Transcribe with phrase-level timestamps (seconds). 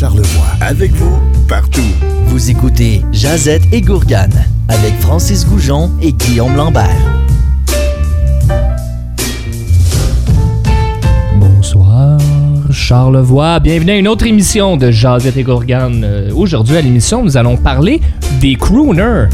[0.00, 0.46] Charlevoix.
[0.62, 1.84] Avec vous, partout.
[2.28, 6.88] Vous écoutez Jazette et Gourgane avec Francis Goujon et Guillaume Lambert.
[11.36, 12.18] Bonsoir,
[12.70, 13.60] Charlevoix.
[13.60, 16.02] Bienvenue à une autre émission de Jazette et Gourgane.
[16.02, 18.00] Euh, Aujourd'hui, à l'émission, nous allons parler
[18.40, 19.26] des crooners.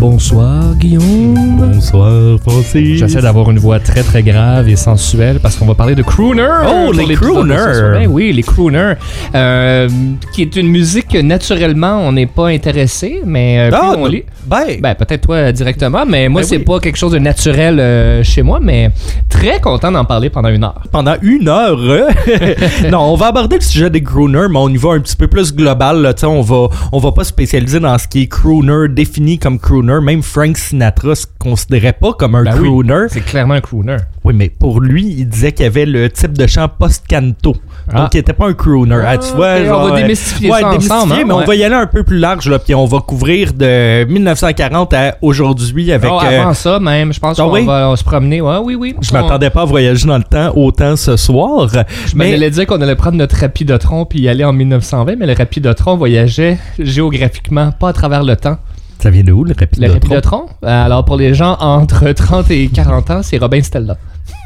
[0.00, 1.56] Bonsoir, Guillaume.
[1.58, 2.98] Bonsoir, Francis.
[3.00, 6.46] J'essaie d'avoir une voix très très grave et sensuelle parce qu'on va parler de crooner.
[6.68, 7.90] Oh, les crooners.
[7.94, 8.94] Ben oui, les crooners.
[9.34, 9.88] Euh,
[10.32, 14.22] qui est une musique que naturellement on n'est pas intéressé, mais euh, Ah, on lit.
[14.46, 16.64] Ben, Ben, peut-être toi directement, mais moi, Ben c'est oui.
[16.64, 18.90] pas quelque chose de naturel euh, chez moi, mais
[19.28, 20.80] très content d'en parler pendant une heure.
[20.92, 21.76] pendant une heure.
[21.80, 22.08] euh,
[22.90, 25.26] non, on va aborder le sujet des crooners, mais on y va un petit peu
[25.26, 26.02] plus global.
[26.02, 29.87] Là, on va, on va pas spécialiser dans ce qui est crooner, défini comme crooner.
[30.00, 32.68] Même Frank Sinatra se considérait pas comme un Ben oui.
[32.68, 33.06] crooner.
[33.08, 33.96] C'est clairement un crooner.
[34.24, 37.56] Oui, mais pour lui, il disait qu'il y avait le type de chant post-canto.
[37.90, 38.02] Ah.
[38.02, 39.00] Donc, il était pas un crooner.
[39.06, 41.44] Ah, tu vois, ok, on va euh, démystifier ouais, ça démystifier, ensemble, hein, mais on
[41.44, 45.16] va y aller un peu plus large, là, puis on va couvrir de 1940 à
[45.22, 46.10] aujourd'hui avec...
[46.12, 47.64] Oh, euh, avant ça, même, je pense Ah qu'on oui?
[47.64, 48.40] va se promener.
[48.42, 48.94] Ouais, oui, oui.
[49.00, 51.68] je On- m'attendais pas à voyager dans le temps autant ce soir.
[52.06, 55.26] Je m'en allais dire qu'on allait prendre notre rapidotron puis y aller en 1920, mais
[55.26, 58.58] le rapidotron voyageait géographiquement, pas à travers le temps.
[59.00, 62.50] Ça vient de où, le rapide Le rapidotron, euh, alors pour les gens entre 30
[62.50, 63.96] et 40 ans, c'est Robin Stella.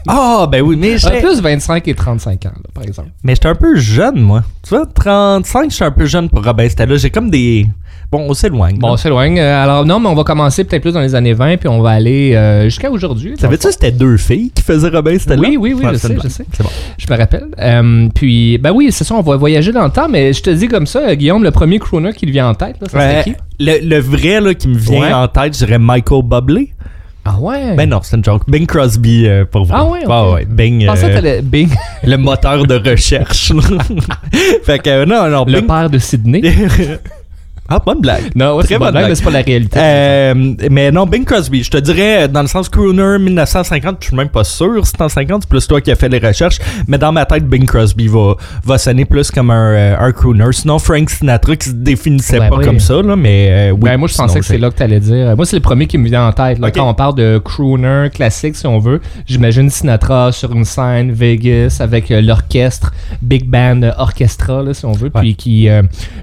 [0.09, 3.09] Ah, ben oui, mais Euh, j'étais plus 25 et 35 ans, là, par exemple.
[3.23, 4.43] mais j'étais un peu jeune, moi.
[4.63, 6.97] Tu vois, 35, je suis un peu jeune pour Robin Stella.
[6.97, 7.67] J'ai comme des...
[8.13, 8.77] Bon, on s'éloigne.
[8.79, 9.39] Bon, on s'éloigne.
[9.41, 11.81] Euh, Alors, non, mais on va commencer peut-être plus dans les années 20, puis on
[11.81, 13.37] va aller euh, jusqu'à aujourd'hui.
[13.41, 15.41] Savais-tu que c'était deux filles qui faisaient Robin Stella?
[15.41, 16.45] Oui, oui, oui, Ouais, je sais, je sais.
[16.53, 16.69] C'est bon.
[16.99, 17.47] Je me rappelle.
[17.59, 20.51] Euh, puis, ben oui, c'est ça, on va voyager dans le temps, mais je te
[20.51, 23.35] dis comme ça, Guillaume, le premier crooner qui te vient en tête, là, Ouais, qui?
[23.59, 25.13] le, le vrai là, qui me vient Ouais.
[25.15, 26.75] en tête, je dirais Michael Bublé.
[27.25, 27.77] Ah ouais?
[27.77, 28.43] Ben non, c'est une joke.
[28.49, 29.77] Bing Crosby, euh, pour vrai.
[29.81, 30.07] Ah ouais, ok.
[30.11, 31.69] Ah ouais, Bing, euh, que Bing,
[32.05, 33.53] le moteur de recherche.
[34.65, 35.67] fait que euh, non, non, le Bing...
[35.67, 36.43] père de Sydney.
[37.69, 38.25] ah, bonne blague.
[38.35, 39.79] non, ouais, Très bonne blague, mais c'est pas la réalité.
[39.81, 44.17] Euh, mais non, Bing Crosby, je te dirais, dans le sens crooner 1950, je suis
[44.17, 46.59] même pas sûr si c'est en 50, c'est plus toi qui as fait les recherches,
[46.87, 48.35] mais dans ma tête, Bing Crosby va,
[48.65, 50.45] va sonner plus comme un, euh, un crooner.
[50.53, 52.65] Sinon, Frank Sinatra qui se définissait Ouais, pas oui.
[52.65, 53.81] comme ça, là, mais euh, oui.
[53.83, 55.35] ben, moi, je pensais que c'est là que t'allais dire.
[55.37, 56.59] Moi, c'est le premier qui me vient en tête.
[56.59, 56.71] Là.
[56.71, 61.79] Quand on parle de crooner classique, si on veut, j'imagine Sinatra sur une scène, Vegas,
[61.81, 65.21] avec euh, l'orchestre, Big Band Orchestra, là, si on veut, Ouais.
[65.21, 65.69] puis qui,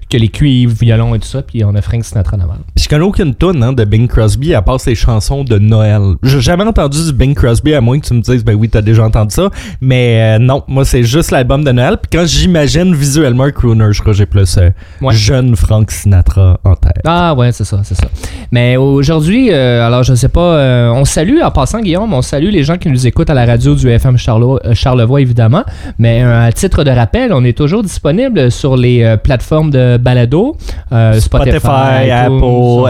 [0.10, 2.54] que les cuivres, violons et tout ça, puis on a Frank Sinatra en avant.
[2.76, 6.02] Je connais aucune tonne hein, de Bing Crosby à part ses chansons de Noël.
[6.24, 8.82] J'ai jamais entendu du Bing Crosby à moins que tu me dises ben oui t'as
[8.82, 9.50] déjà entendu ça,
[9.82, 11.98] mais euh, non moi c'est juste l'album de Noël.
[12.02, 14.70] Puis quand j'imagine visuellement un crooner, je crois que j'ai plus euh,
[15.02, 15.14] Ouais.
[15.14, 17.02] jeune Frank Sinatra en tête.
[17.06, 18.08] Ah ouais, c'est ça, c'est ça.
[18.52, 22.50] Mais aujourd'hui, euh, alors je sais pas, euh, on salue en passant Guillaume, on salue
[22.50, 25.64] les gens qui nous écoutent à la radio du FM Charlevoix, Charlevoix évidemment.
[25.98, 30.56] Mais à titre de rappel, on est toujours disponible sur les plateformes de balado,
[30.92, 32.34] euh, Spotify, Spotify, iTunes, Apple,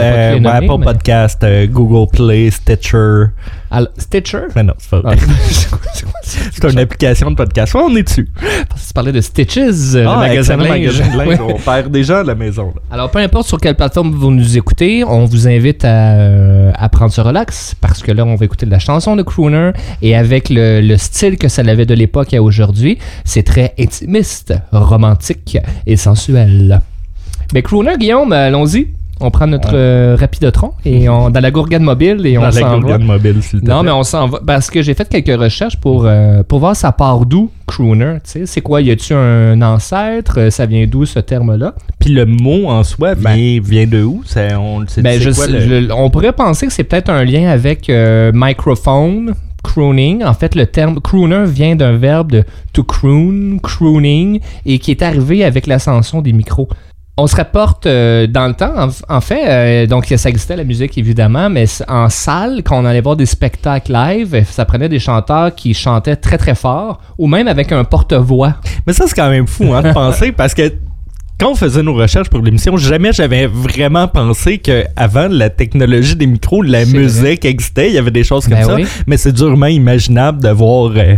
[0.02, 3.24] euh, nommer, Apple mais- Podcast, euh, Google Play, Stitcher.
[3.72, 4.42] Alors, Stitcher.
[4.56, 5.18] Mais non, c'est pas Ah, vrai.
[6.22, 7.72] c'est une application de podcast.
[7.74, 8.28] Ouais, on est dessus.
[8.40, 9.58] Tu parlais de Stitches,
[9.94, 11.02] euh, le Ah, magasin de linge.
[11.40, 12.66] On perd des gens à la maison.
[12.74, 12.82] là.
[12.90, 16.88] Alors, peu importe sur quelle plateforme vous nous écoutez, on vous invite à, euh, à
[16.88, 19.70] prendre ce relax parce que là, on va écouter de la chanson de Crooner
[20.02, 24.52] et avec le, le style que ça avait de l'époque à aujourd'hui, c'est très intimiste,
[24.72, 26.80] romantique et sensuel.
[27.52, 28.88] Mais Crooner, Guillaume, allons-y.
[29.22, 32.52] On prend notre euh, rapidotron et on, dans la gourgane mobile et on Dans la
[32.52, 32.96] s'en va.
[32.96, 33.90] Mobile, s'il te Non, plaît.
[33.90, 34.40] mais on s'en va.
[34.46, 38.14] Parce que j'ai fait quelques recherches pour, euh, pour voir ça part d'où, crooner.
[38.24, 38.80] Tu sais, c'est quoi?
[38.80, 40.38] Y a-tu un ancêtre?
[40.38, 41.74] Euh, Ça vient d'où ce terme-là?
[41.98, 44.22] Puis le mot en soi vient, vient de où?
[44.24, 47.10] Ça, on, Ben, c'est je quoi sais- le- je- on pourrait penser que c'est peut-être
[47.10, 50.24] un lien avec euh, microphone, crooning.
[50.24, 55.02] En fait, le terme crooner vient d'un verbe de to croon, crooning, et qui est
[55.02, 56.70] arrivé avec l'ascension des micros.
[57.16, 60.64] On se rapporte euh, dans le temps, en, en fait, euh, donc ça existait la
[60.64, 64.88] musique évidemment, mais en salle, quand on allait voir des spectacles live, euh, ça prenait
[64.88, 68.54] des chanteurs qui chantaient très très fort, ou même avec un porte-voix.
[68.86, 70.72] Mais ça, c'est quand même fou hein, de penser parce que
[71.38, 76.14] quand on faisait nos recherches pour l'émission, jamais j'avais vraiment pensé que avant la technologie
[76.16, 77.88] des micros, la musique existait.
[77.88, 78.74] Il y avait des choses comme Ben ça.
[78.74, 78.86] oui.
[79.06, 81.16] Mais c'est durement imaginable de voir euh,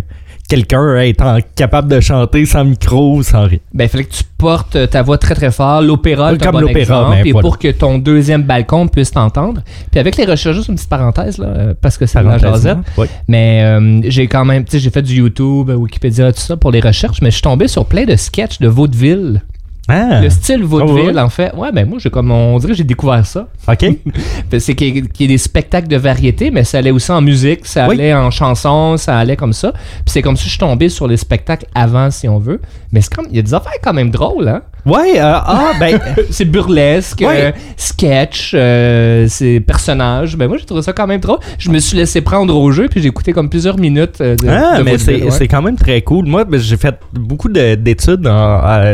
[0.52, 3.58] quelqu'un en- capable de chanter sans micro, sans rien.
[3.72, 7.08] Ben, il fallait que tu portes ta voix très très fort, l'opéra, Comme bon l'opéra,
[7.10, 7.40] mais et voilà.
[7.48, 9.62] pour que ton deuxième balcon puisse t'entendre.
[9.90, 12.36] Puis avec les recherches, juste une petite parenthèse, là, euh, parce que c'est de la
[12.38, 12.78] jasette.
[12.98, 13.08] Ouais.
[13.28, 16.56] Mais euh, j'ai quand même, tu sais, j'ai fait du YouTube, euh, Wikipédia, tout ça
[16.58, 19.40] pour les recherches, mais je suis tombé sur plein de sketchs de vaudeville
[19.88, 21.20] Ah, Le style vaudeville, ouais?
[21.20, 21.52] en fait.
[21.54, 23.48] Ouais, ben moi, j'ai comme on dirait que j'ai découvert ça.
[23.68, 23.84] ok.
[24.58, 27.88] C'est qu'il y, ait des spectacles de variété, mais ça allait aussi en musique, ça
[27.88, 27.96] Oui.
[27.96, 29.72] allait en chanson, ça allait comme ça.
[29.72, 32.60] Puis c'est comme si je suis tombé sur les spectacles avant, si on veut.
[32.92, 34.62] Mais c'est comme, il y a des affaires quand même drôles, hein?
[34.84, 35.98] Ouais, euh, ah, ben,
[36.30, 37.44] c'est burlesque, Ouais.
[37.46, 40.36] euh, sketch, euh, c'est personnages.
[40.36, 41.38] Ben moi, j'ai trouvé ça quand même drôle.
[41.58, 44.48] Je me suis laissé prendre au jeu, puis j'ai écouté comme plusieurs minutes euh, de,
[44.48, 45.48] Ah, de mais c'est ouais.
[45.48, 46.26] quand même très cool.
[46.26, 48.28] Moi, ben, j'ai fait beaucoup de- d'études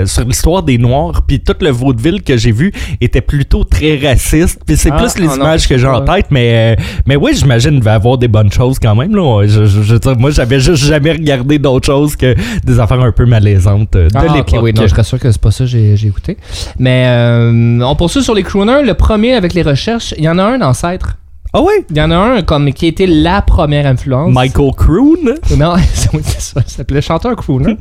[0.05, 4.61] sur l'histoire des Noirs, puis tout le vaudeville que j'ai vu était plutôt très raciste.
[4.67, 7.33] Puis c'est Ah, plus les ah images que j'ai en tête, mais euh, mais oui,
[7.35, 9.15] j'imagine qu'il va y avoir des bonnes choses quand même.
[9.17, 9.47] Là.
[9.47, 13.25] Je, je- je moi, j'avais juste jamais regardé d'autres choses que des affaires un peu
[13.25, 14.61] malaisantes euh, de Ah, l'époque.
[14.63, 16.37] oui, non, je sûr que c'est pas ça j'ai j'ai écouté.
[16.79, 18.83] Mais euh, on poursuit sur les crooners.
[18.83, 21.17] Le premier avec les recherches, il y en a un ancêtre.
[21.55, 21.73] Ah oui?
[21.91, 24.33] Il y en a un comme qui a été la première influence.
[24.35, 25.35] Michael Croon?
[25.57, 26.61] Non, ça.
[26.67, 27.77] Il s'appelait chanteur crooner.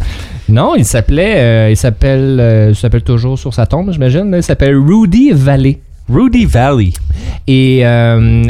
[0.47, 4.33] non, il s'appelait, euh, il s'appelle, euh, il s'appelle toujours sur sa tombe, j'imagine.
[4.35, 5.79] Il s'appelle Rudy Valley.
[6.09, 6.91] Rudy Valley.
[7.47, 8.43] Et euh,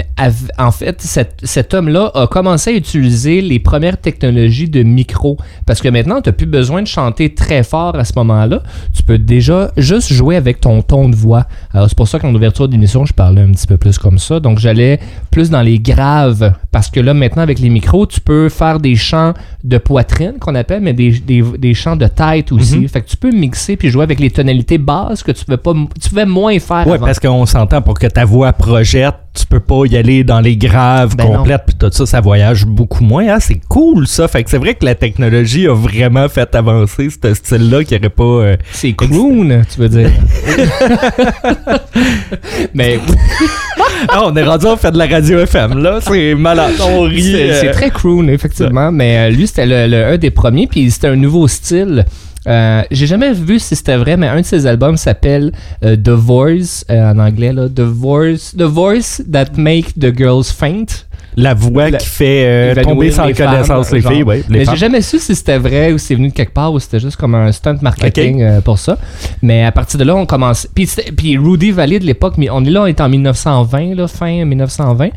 [0.57, 5.37] en fait, cet, cet homme-là a commencé à utiliser les premières technologies de micro.
[5.65, 8.63] Parce que maintenant, tu n'as plus besoin de chanter très fort à ce moment-là.
[8.95, 11.45] Tu peux déjà juste jouer avec ton ton de voix.
[11.73, 14.39] Alors, c'est pour ça qu'en ouverture d'émission, je parlais un petit peu plus comme ça.
[14.39, 14.99] Donc, j'allais
[15.31, 16.53] plus dans les graves.
[16.71, 19.33] Parce que là, maintenant, avec les micros, tu peux faire des chants
[19.63, 22.87] de poitrine, qu'on appelle, mais des, des, des chants de tête aussi.
[22.87, 25.73] Fait que tu peux mixer puis jouer avec les tonalités basses que tu pouvais, pas,
[26.01, 27.05] tu pouvais moins faire Ouais, avant.
[27.05, 30.55] parce qu'on s'entend pour que ta voix projette, tu peux pas y aller dans les
[30.57, 33.25] graves Ben complètes, puis tout ça, ça voyage beaucoup moins.
[33.29, 34.27] Ah, c'est cool ça.
[34.27, 38.09] Fait que c'est vrai que la technologie a vraiment fait avancer ce style-là qui aurait
[38.09, 38.23] pas.
[38.23, 40.11] euh, C'est croon, tu veux dire.
[42.73, 42.99] Mais
[44.09, 46.73] Ah, on est rendu à faire de la radio FM là, c'est malade.
[46.81, 47.21] On rit.
[47.31, 48.91] c'est euh, très croon, effectivement.
[48.91, 52.05] Mais euh, lui, c'était le, le- un des premiers, puis c'était un nouveau style.
[52.47, 55.51] Euh, J'ai jamais vu si c'était vrai, mais un de ses albums s'appelle
[55.83, 60.45] euh, The Voice, euh, en anglais, là, The Voice, The Voice That Make the Girls
[60.45, 61.06] Faint.
[61.39, 64.59] La voix La- qui fait euh, tomber sans les connaissance femmes, les filles, ouais, les
[64.59, 66.79] mais j'ai jamais su si c'était vrai ou si c'est venu de quelque part ou
[66.79, 68.97] c'était juste comme un stunt marketing euh, pour ça.
[69.43, 70.67] Mais à partir de là, on commence.
[70.73, 74.07] Puis, puis Rudy Valley de l'époque, mais on est là, on est en 1920, là,
[74.07, 75.09] fin 1920.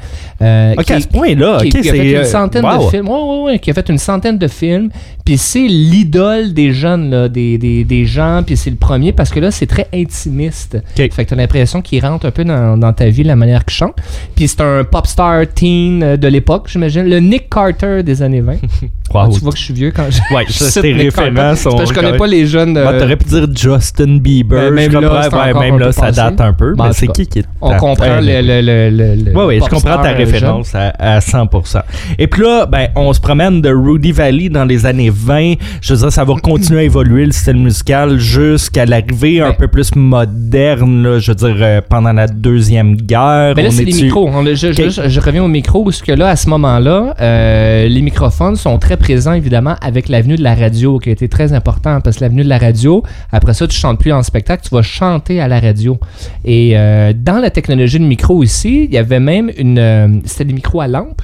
[0.43, 2.85] euh, Ok, qui- à ce point-là, qui, ok, qui a fait une euh, centaine wow.
[2.85, 3.09] de films.
[3.09, 4.91] Ouais, ouais, ouais, qui a fait une centaine de films.
[5.25, 8.43] Puis c'est l'idole des jeunes, là, des, des, des gens.
[8.45, 10.77] Puis c'est le premier parce que là, c'est très intimiste.
[10.99, 11.11] Ok.
[11.13, 13.77] Fait que t'as l'impression qu'il rentre un peu dans, dans ta vie, la manière qu'il
[13.77, 13.95] chante.
[14.35, 17.09] Puis c'est un pop star teen de l'époque, j'imagine.
[17.09, 18.57] Le Nick Carter des années 20.
[19.15, 20.19] Ah, tu vois que je suis vieux quand je.
[20.35, 21.71] Ouais, je cite tes références sont.
[21.71, 22.75] parce que je connais pas les jeunes.
[22.75, 24.69] Bah, euh, T'aurais pu dire Justin Bieber.
[24.71, 26.75] Ben, même je là, Ouais, même là, ça date un peu.
[26.75, 27.47] Ben, en mais c'est qui qui est.
[27.61, 30.89] on comprend le, le, le, le, le Oui, oui, je comprends ta euh, référence à,
[30.99, 31.83] à 100%.
[32.19, 35.55] Et puis là, ben, on se promène de Rudy Valley dans les années 20.
[35.81, 39.57] Je veux dire, ça va continuer à évoluer le style musical jusqu'à l'arrivée un Ben.
[39.59, 43.55] peu plus moderne, là, je veux dire, euh, pendant la Deuxième Guerre.
[43.57, 44.29] Mais là, c'est les micros.
[44.29, 44.89] On- je, je- Ok.
[44.91, 48.79] je- je reviens au micro, parce que là, à ce moment-là, euh, les microphones sont
[48.79, 52.25] très présents, évidemment, avec l'avenue de la radio, qui a été très important, parce que
[52.25, 53.03] l'avenue de la radio,
[53.33, 55.99] après ça, tu chantes plus en spectacle, tu vas chanter à la radio.
[56.45, 59.79] Et euh, dans la technologie de micro ici, il y avait même une...
[59.79, 61.23] euh, C'était des micros à lampe.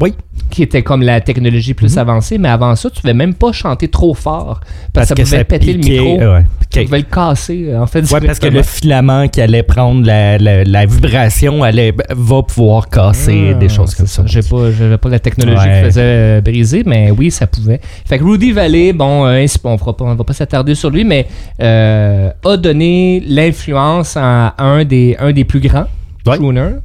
[0.00, 0.14] Oui.
[0.50, 3.52] Qui était comme la technologie plus avancée, mais avant ça, tu ne pouvais même pas
[3.52, 4.60] chanter trop fort,
[4.92, 6.20] parce, que ça pouvait péter piquait, le micro.
[6.20, 6.44] euh, ouais.
[6.70, 6.84] Tu Ok.
[6.86, 8.10] pouvais le casser, en fait.
[8.10, 12.88] Ouais, parce que le filament qui allait prendre la, la, la vibration allait, va pouvoir
[12.88, 14.22] casser Ah, des choses comme c'est ça.
[14.26, 15.78] J'ai pas, j'avais pas la technologie Ouais.
[15.80, 17.80] qui faisait euh, briser, mais oui, ça pouvait.
[18.04, 21.04] Fait que Rudy Valley, bon, euh, on, fera pas, on va pas s'attarder sur lui,
[21.04, 21.26] mais
[21.60, 25.86] euh, a donné l'influence à un des, un des plus grands.
[26.26, 26.38] Ouais.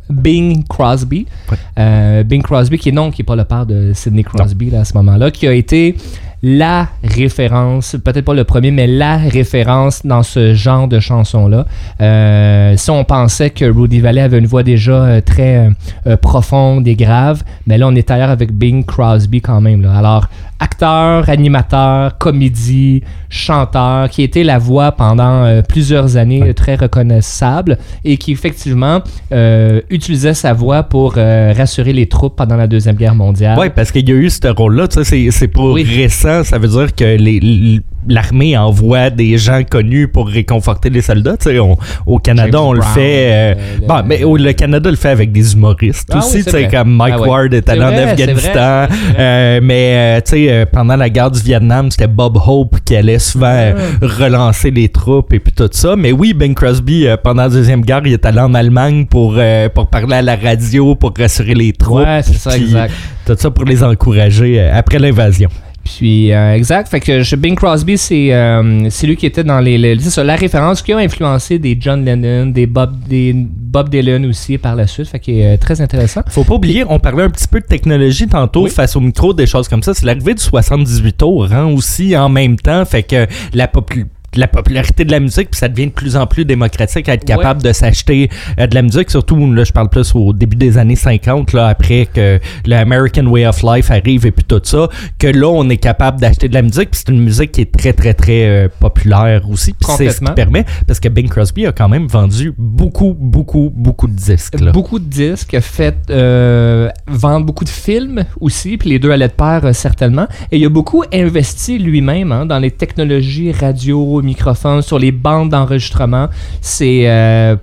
[0.10, 1.26] Bing Crosby.
[1.52, 1.58] Ouais.
[1.80, 4.82] Euh, Bing Crosby, qui est non, qui est pas le père de Sidney Crosby là,
[4.82, 5.96] à ce moment-là, qui a été
[6.44, 11.66] la référence, peut-être pas le premier, mais la référence dans ce genre de chanson-là.
[12.00, 15.72] Euh, si on pensait que Rudy Valley avait une voix déjà euh, très
[16.06, 19.82] euh, profonde et grave, mais là, on est ailleurs avec Bing Crosby quand même.
[19.82, 19.98] là.
[19.98, 20.28] Alors,
[20.60, 26.54] acteur, animateur, comédie, chanteur, qui était la voix pendant euh, plusieurs années Ouais.
[26.54, 32.56] très reconnaissable et qui effectivement euh, utilisait sa voix pour euh, rassurer les troupes pendant
[32.56, 33.58] la Deuxième Guerre mondiale.
[33.58, 34.88] Ouais, parce qu'il y a eu ce rôle-là.
[35.04, 35.84] C'est- pas Oui.
[35.84, 36.44] récent.
[36.44, 41.36] Ça veut dire que les- l'armée envoie des gens connus pour réconforter les soldats.
[41.62, 43.26] On- au Canada, James on le Brown, fait.
[43.32, 46.44] euh, le- bon, mais le Canada le fait avec des humoristes Ah aussi.
[46.54, 47.22] oui, comme Mike Ah.
[47.28, 48.88] Ward est allé en Afghanistan.
[49.18, 54.72] Euh, mais euh, pendant la guerre du Vietnam, c'était Bob Hope qui allait souvent relancer
[54.72, 55.96] les troupes et puis tout ça.
[55.96, 59.38] Mais oui, Ben Crosby, pendant la deuxième guerre, il est allé en Allemagne pour
[59.74, 62.06] pour parler à la radio, pour rassurer les troupes.
[62.06, 62.94] Ouais, c'est ça, exact.
[63.26, 65.50] Tout ça pour les encourager après l'invasion.
[65.98, 66.90] Puis, euh, exact.
[66.90, 69.78] Fait que je- Bing Crosby, c'est euh, lui qui était dans les.
[69.78, 74.26] les- ça, la référence qui a influencé des John Lennon, des Bob, des Bob Dylan
[74.26, 75.08] aussi par la suite.
[75.08, 76.22] Fait est euh, très intéressant.
[76.30, 78.70] Faut pas oublier, on parlait un petit peu de technologie tantôt Oui.
[78.70, 79.94] face au micro, des choses comme ça.
[79.94, 82.84] C'est l'arrivée du 78 tours hein, aussi en même temps.
[82.86, 84.06] Fait que la popul-
[84.40, 87.26] la popularité de la musique, puis ça devient de plus en plus démocratique à être
[87.26, 88.30] capable de s'acheter
[88.60, 91.68] euh, de la musique, surtout là je parle plus au début des années 50 là
[91.68, 94.90] après que le American Way of Life arrive et puis tout ça,
[95.20, 97.72] que là on est capable d'acheter de la musique, puis c'est une musique qui est
[97.72, 101.66] très très très euh, populaire aussi, puis c'est ce qui permet parce que Bing Crosby
[101.66, 104.72] a quand même vendu beaucoup beaucoup beaucoup de disques là.
[104.72, 109.28] Beaucoup de disques, a fait euh, vendre beaucoup de films aussi, puis les deux allaient
[109.28, 110.28] de pair euh, certainement.
[110.52, 115.50] Et il a beaucoup investi lui-même hein, dans les technologies radio, microphones, sur les bandes
[115.50, 116.28] d'enregistrement.
[116.62, 117.56] C'est euh,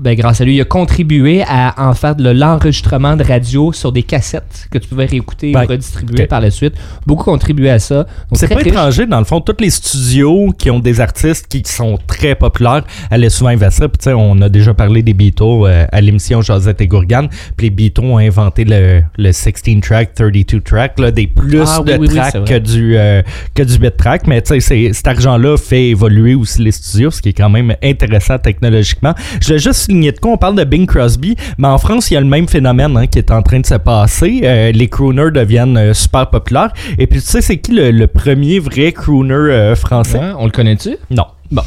[0.00, 3.90] ben, grâce à lui, il a contribué à en faire de l'enregistrement de radio sur
[3.92, 6.74] des cassettes que tu pouvais réécouter Ben, ou redistribuer par la suite.
[7.06, 8.06] Beaucoup contribué à ça.
[8.32, 8.68] C'est pas riche.
[8.68, 12.84] étranger, dans le fond, tous les studios qui ont des artistes qui sont très populaires
[13.10, 13.88] allaient souvent investir.
[13.90, 17.28] Puis, on a déjà parlé des Beatles euh, à l'émission Josette et Gourgane.
[17.56, 22.08] Puis, les Beatles ont inventé le, le 16-track, 32-track, là, des plus Ah, de oui,
[22.08, 23.22] oui, tracks que du, euh,
[23.54, 24.26] que du 8-track.
[24.26, 27.50] Mais, tu sais, c'est- cet argent-là fait évoluer aussi les studios, ce qui est quand
[27.50, 29.14] même intéressant technologiquement.
[29.40, 32.14] Je vais juste souligner de quoi on parle de Bing Crosby, mais en France, il
[32.14, 34.40] y a le même phénomène hein, qui est en train de se passer.
[34.44, 36.72] Euh, les crooners deviennent euh, super populaires.
[36.98, 40.18] Et puis, tu sais, c'est qui le, le premier vrai crooner euh, français?
[40.18, 40.96] Ouais, on le connaît-tu?
[41.10, 41.24] Non.
[41.50, 41.62] Bon.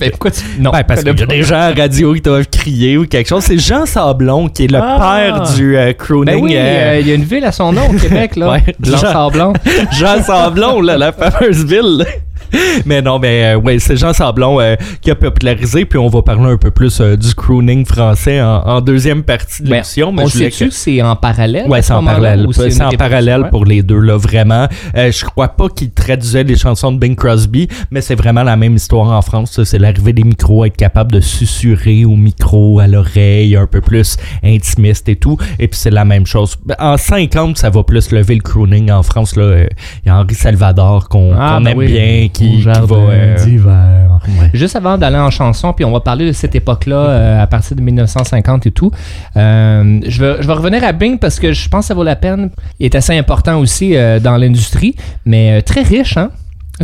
[0.00, 0.42] Mais pourquoi tu.
[0.60, 0.70] Non.
[0.70, 3.42] Ben, parce qu'il y a des gens à radio qui doivent crier ou quelque chose.
[3.42, 4.98] C'est Jean Sablon qui est le Ah.
[5.00, 6.36] père du euh, crooning.
[6.36, 8.50] Ben oui, euh, il y a une ville à son nom au Québec, là.
[8.52, 9.52] Ouais, Jean- Sablon.
[9.98, 12.04] Jean Sablon, là, la fameuse ville.
[12.86, 16.22] Mais non, mais euh, ouais, c'est Jean Sablon euh, qui a popularisé, puis on va
[16.22, 20.12] parler un peu plus euh, du crooning français en, en deuxième partie de Ben, l'émission.
[20.12, 21.66] mais on sait-tu que- c'est en parallèle?
[21.68, 22.46] Ouais, c'est ce en parallèle.
[22.54, 24.66] C'est en parallèle pour les deux, là, vraiment.
[24.96, 28.56] Euh, je crois pas qu'il traduisait les chansons de Bing Crosby, mais c'est vraiment la
[28.56, 29.62] même histoire en France.
[29.64, 34.16] C'est l'arrivée des micros, être capable de susurrer au micro, à l'oreille, un peu plus
[34.42, 35.36] intimiste et tout.
[35.58, 36.56] Et puis c'est la même chose.
[36.78, 39.36] En 50, ça va plus lever le crooning en France.
[39.36, 39.42] là.
[39.44, 39.66] Euh,
[40.04, 41.86] Il y a Henri Salvador qu'on Ah, ben aime oui.
[41.86, 42.72] bien, qui, Qui va...
[43.10, 44.18] euh, d'hiver.
[44.40, 44.50] ouais.
[44.54, 47.76] Juste avant d'aller en chanson, puis on va parler de cette époque-là euh, à partir
[47.76, 48.90] de 1950 et tout.
[49.36, 52.04] euh, je, vais, je vais revenir à Bing parce que je pense que ça vaut
[52.04, 52.50] la peine.
[52.78, 54.94] Il est assez important aussi dans l'industrie,
[55.24, 56.30] mais très riche, hein?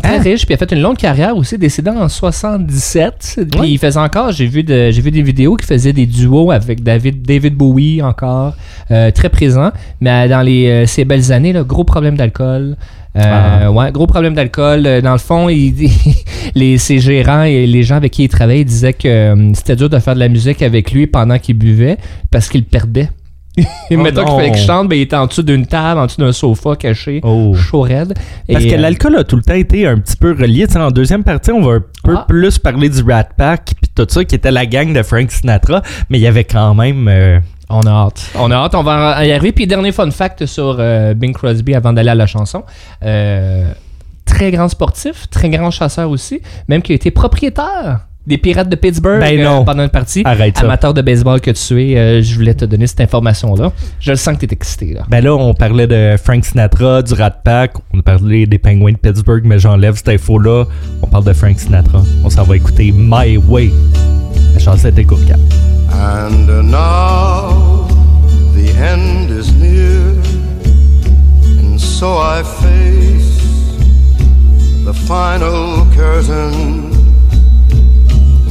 [0.03, 0.21] Très Ah.
[0.21, 3.41] riche, puis il a fait une longue carrière aussi, décédé en 77.
[3.51, 3.71] Puis Ouais.
[3.71, 6.83] il faisait encore, j'ai vu, de- j'ai vu des vidéos qui faisaient des duos avec
[6.83, 8.55] David, David Bowie encore,
[8.91, 9.71] euh, très présent.
[10.01, 12.77] Mais euh, dans les, euh, ces belles années, là, gros problème d'alcool.
[13.17, 13.73] Euh, Ah.
[13.73, 14.83] Ouais, gros problème d'alcool.
[15.03, 15.75] Dans le fond, il,
[16.55, 19.89] les, ses gérants et les gens avec qui il travaillait disaient que euh, c'était dur
[19.89, 21.97] de faire de la musique avec lui pendant qu'il buvait
[22.31, 23.09] parce qu'il perdait.
[23.91, 26.07] Et Oh mettons qu'il fallait qu'il chante, ben, il était en dessous d'une table, en
[26.07, 27.55] dessous d'un sofa caché, Oh.
[27.55, 28.15] chaud raide.
[28.51, 30.67] Parce que euh, l'alcool a tout le temps été un petit peu relié.
[30.77, 32.25] En deuxième partie, on va un peu Ah.
[32.29, 35.83] plus parler du Rat Pack puis tout ça, qui était la gang de Frank Sinatra,
[36.11, 37.09] mais il y avait quand même...
[37.09, 37.39] euh,
[37.71, 38.31] On a hâte.
[38.39, 39.53] On a hâte, on va y arriver.
[39.53, 42.63] Puis dernier fun fact sur euh, Bing Crosby avant d'aller à la chanson.
[43.05, 43.71] Euh,
[44.25, 48.77] très grand sportif, très grand chasseur aussi, même qui a été propriétaire des Pirates de
[48.77, 49.65] Pittsburgh Ben euh, non.
[49.65, 50.23] pendant une partie.
[50.25, 50.65] Arrête ça.
[50.65, 53.73] Amateur de baseball que tu es, euh, je voulais te donner cette information-là.
[54.01, 54.93] Je le sens que tu es excité.
[54.93, 55.05] Là.
[55.09, 58.93] Ben là, on parlait de Frank Sinatra, du Rat Pack, on a parlé des Penguins
[58.93, 60.65] de Pittsburgh, mais j'enlève cette info-là.
[61.03, 62.03] On parle de Frank Sinatra.
[62.23, 63.71] On s'en va écouter My Way.
[64.53, 65.35] La chanson était Gourka.
[65.91, 67.89] And uh, now
[68.55, 70.13] the end is near,
[71.59, 73.41] and so I face
[74.85, 76.78] the final curtain.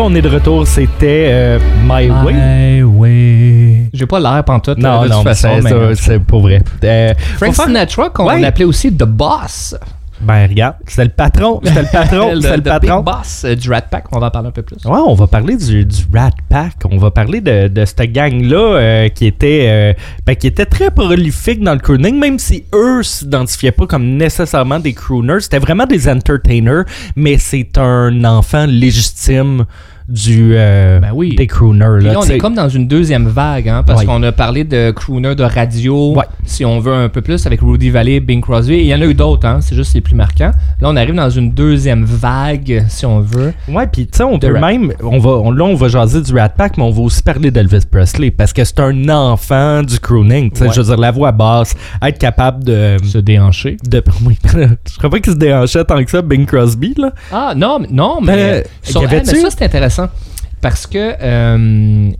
[0.00, 2.34] On est de retour, c'était euh, My Way.
[2.34, 3.82] Highway.
[3.92, 6.62] J'ai pas l'air pantoute Non, non, c'est mais ça, c'est pour vrai.
[6.84, 8.44] Euh, Frank Sinatra qu'on Ouais.
[8.44, 9.74] appelait aussi The Boss.
[10.20, 12.96] Ben regarde, c'était le patron, c'était le patron, le, c'était le the patron.
[12.96, 14.04] Big Boss euh, du Rat Pack.
[14.12, 14.76] On va en parler un peu plus.
[14.84, 16.74] Ouais, on va parler du, du Rat Pack.
[16.90, 19.92] On va parler de, de cette gang-là euh, qui était euh,
[20.26, 24.80] ben, qui était très prolifique dans le crooning, même si eux s'identifiaient pas comme nécessairement
[24.80, 25.40] des crooners.
[25.40, 29.66] C'était vraiment des entertainers, mais c'est un enfant légitime
[30.08, 31.34] du euh, Ben oui.
[31.36, 32.00] des crooners.
[32.02, 32.36] Là, là, on t'sais.
[32.36, 34.06] est comme dans une deuxième vague, hein, parce Ouais.
[34.06, 36.24] qu'on a parlé de crooner de radio, Ouais.
[36.46, 38.74] si on veut un peu plus, avec Rudy Valley, Bing Crosby.
[38.74, 40.52] Et il y en a eu d'autres, hein, c'est juste les plus marquants.
[40.80, 43.52] Là, on arrive dans une deuxième vague, si on veut.
[43.68, 46.32] Ouais, puis tu sais, on peut même, on va, on- là, on va jaser du
[46.34, 50.00] Rat Pack, mais on va aussi parler d'Elvis Presley parce que c'est un enfant du
[50.00, 50.50] crooning.
[50.50, 50.70] Tu sais, Ouais.
[50.74, 52.96] je veux dire, la voix basse, être capable de.
[53.04, 53.76] Se déhancher.
[53.88, 57.12] de oui, je crois pas qu'il se déhanchait tant que ça, Bing Crosby, là.
[57.32, 59.97] Ah, non, mais- non, mais, Ben, sur- mais avait-tu- ça, c'est intéressant.
[60.60, 62.10] Parce que euh,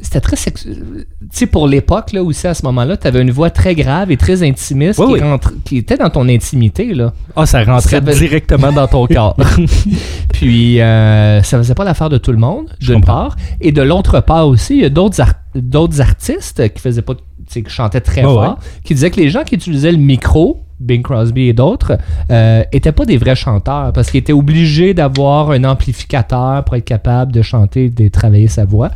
[0.00, 0.76] c'était très sexuel.
[1.20, 4.12] Tu sais, pour l'époque, là, aussi, à ce moment-là, tu avais une voix très grave
[4.12, 5.20] et très intimiste Oui, qui, oui.
[5.20, 7.12] rentre- qui était dans ton intimité, là.
[7.34, 9.36] Ah, ça rentrait Ça fait- directement dans ton corps.
[10.32, 13.36] Puis, euh, ça faisait pas l'affaire de tout le monde, d'une part.
[13.60, 17.14] Et de l'autre part aussi, il y a d'autres ar- d'autres artistes qui faisaient pas,
[17.48, 21.48] qui chantaient très fort, qui disaient que les gens qui utilisaient le micro, Bing Crosby
[21.48, 21.98] et d'autres,
[22.30, 26.84] euh, étaient pas des vrais chanteurs parce qu'ils étaient obligés d'avoir un amplificateur pour être
[26.84, 28.90] capable de chanter et de travailler sa voix.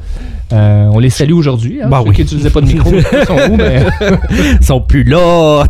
[0.53, 2.14] Euh, on les salue aujourd'hui, hein, Bah ceux oui.
[2.14, 2.90] qui n'utilisaient pas de micro.
[2.92, 3.85] ils sont où, mais...
[4.61, 5.64] Ils sont plus là.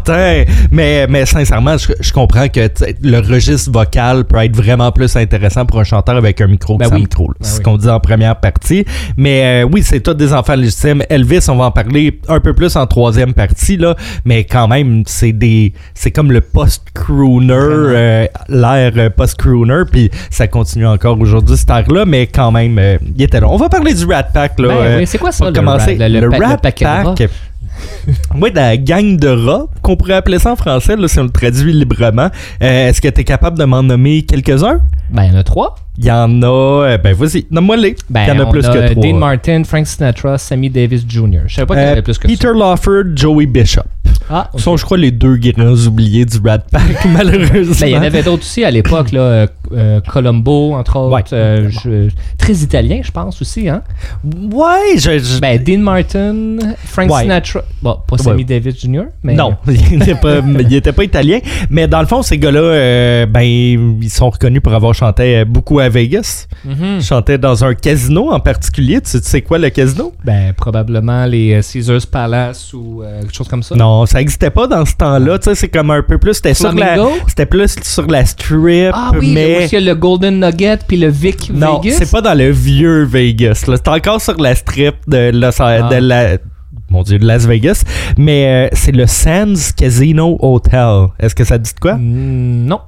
[0.70, 2.68] Mais, mais sincèrement, je, je comprends que
[3.02, 6.80] le registre vocal peut être vraiment plus intéressant pour un chanteur avec un micro que
[6.82, 7.02] Ben sans oui.
[7.02, 7.28] micro.
[7.28, 7.34] là.
[7.40, 8.84] Ben c'est ce qu'on dit en première partie.
[9.16, 11.02] Mais euh, oui, c'est tous des enfants légitimes.
[11.08, 13.94] Elvis, on va en parler un peu plus en troisième partie, là.
[14.24, 15.72] Mais quand même, c'est des.
[16.02, 19.84] C'est comme le post-crooner, euh, l'ère euh, post-crooner.
[19.88, 22.04] Puis ça continue encore aujourd'hui, cette ère-là.
[22.04, 23.46] Mais quand même, euh, il était là.
[23.48, 24.68] On va parler du Rat Pack, là.
[24.68, 25.96] Ben oui, c'est quoi ça, le commencer.
[25.96, 26.56] rat- le- le pa- le Rat?
[27.14, 27.30] Pack.
[28.34, 31.22] Moi, de la gang de rats, qu'on pourrait appeler ça en français, là, si on
[31.22, 32.30] le traduit librement,
[32.64, 34.80] euh, est-ce que tu es capable de m'en nommer quelques-uns?
[35.12, 35.74] Ben, il y en a trois.
[35.98, 36.46] Il y en a.
[36.46, 37.94] euh, ben, vas-y, nomme-moi les.
[38.08, 39.02] Ben, il y en a plus a que trois.
[39.04, 41.40] Dean Martin, Frank Sinatra, Sammy Davis Jr.
[41.46, 42.52] Je savais pas qu'il y en Euh, avait plus que Peter ça.
[42.54, 43.82] Lawford, Joey Bishop.
[44.30, 47.74] Ah, Ce sont, je crois, les deux grands oubliés du Rat Pack, malheureusement.
[47.80, 49.46] Ben, il y en avait d'autres aussi à l'époque, là.
[49.72, 51.14] euh, Colombo, entre autres.
[51.14, 51.22] Ouais.
[51.34, 53.82] euh, je- très italien, je pense aussi, hein.
[54.24, 55.18] Ouais, je.
[55.18, 57.22] je- Ben, Dean Martin, Frank Ouais.
[57.22, 57.62] Sinatra.
[57.82, 58.22] Bon, pas Ouais.
[58.22, 59.34] Sammy Davis Jr., mais.
[59.34, 60.40] Non, il était, pas,
[60.92, 61.40] pas italien.
[61.68, 65.44] Mais dans le fond, ces gars-là, euh, ben, ils sont reconnus pour avoir chanté euh,
[65.44, 66.46] beaucoup à Vegas.
[66.64, 66.96] Mhm.
[66.98, 69.00] Ils chantaient dans un casino en particulier.
[69.00, 70.12] Tu, tu sais quoi, le casino?
[70.24, 73.74] Ben, probablement les euh, Caesars Palace ou euh, quelque chose comme ça.
[73.74, 75.38] Non, ça n'existait pas dans ce temps-là.
[75.38, 76.34] Tu sais, c'est comme un peu plus.
[76.34, 76.96] C'était sur la.
[77.26, 78.92] C'était plus sur la strip.
[78.94, 79.66] Ah oui, mais.
[79.66, 81.96] il y a le Golden Nugget puis le Vic Non, Vegas?
[81.98, 83.62] c'est pas dans le vieux Vegas.
[83.66, 85.88] C'est encore sur la strip de, Los- Ah.
[85.88, 86.38] de la.
[86.90, 87.84] Mon Dieu, de Las Vegas.
[88.18, 91.06] Mais euh, c'est le Sands Casino Hotel.
[91.18, 91.94] Est-ce que ça dit de quoi?
[91.94, 92.80] Mm, non.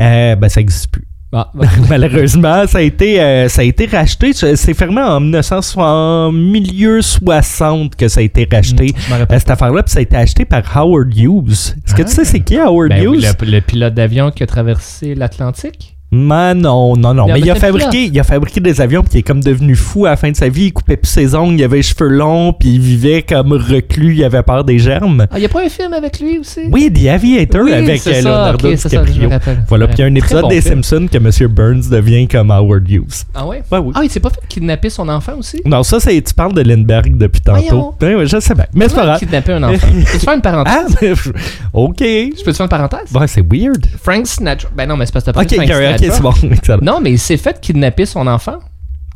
[0.00, 1.06] Euh, ben, ça n'existe plus.
[1.32, 4.32] Ah, bah, Malheureusement, ça a été, euh, ça a été racheté.
[4.32, 8.92] C'est fermé en 1960, milieu 60 que ça a été racheté.
[9.10, 9.36] rappelle.
[9.36, 11.50] Euh, cette affaire-là, puis ça a été acheté par Howard Hughes.
[11.84, 13.34] Est-ce que tu sais c'est qui Howard Ben oui, Hughes?
[13.42, 15.95] le, le pilote d'avion qui a traversé l'Atlantique?
[16.16, 17.28] Man, non, non, non.
[17.28, 19.74] A Mais il a, fabriqué, il a fabriqué des avions, puis il est comme devenu
[19.74, 20.66] fou à la fin de sa vie.
[20.66, 24.14] Il coupait plus ses ongles, il avait les cheveux longs, puis il vivait comme reclus,
[24.16, 25.26] il avait peur des germes.
[25.30, 26.60] Ah, il n'y a pas un film avec lui aussi?
[26.70, 29.30] Oui, The Aviator Oui, avec ça, Leonardo ça, je DiCaprio.
[29.68, 30.82] Voilà, puis il y a un épisode bon des film.
[30.82, 31.48] Simpsons que M.
[31.48, 33.24] Burns devient comme Howard Hughes.
[33.34, 33.62] Ah ouais?
[33.70, 33.92] Ouais, oui.
[33.94, 35.60] Ah, il s'est pas fait kidnapper son enfant aussi?
[35.64, 37.94] Non, ça, c'est, tu parles de Lindbergh depuis tantôt.
[38.00, 38.18] Voyons.
[38.18, 38.66] Ouais, je sais bien.
[38.74, 39.18] Mais c'est pas grave.
[39.18, 39.86] kidnapper un enfant?
[40.12, 40.96] Peux-tu faire une parenthèse?
[41.00, 41.30] Ah,
[41.72, 41.98] ok.
[42.00, 43.12] Je peux te faire une parenthèse?
[43.14, 43.86] Ouais, c'est weird.
[44.02, 44.70] Frank Sinatra.
[44.76, 45.56] Ben non, mais c'est pas Ok,
[46.10, 46.32] c'est bon.
[46.50, 46.78] Excellent.
[46.82, 48.58] Non, mais il s'est fait kidnapper son enfant.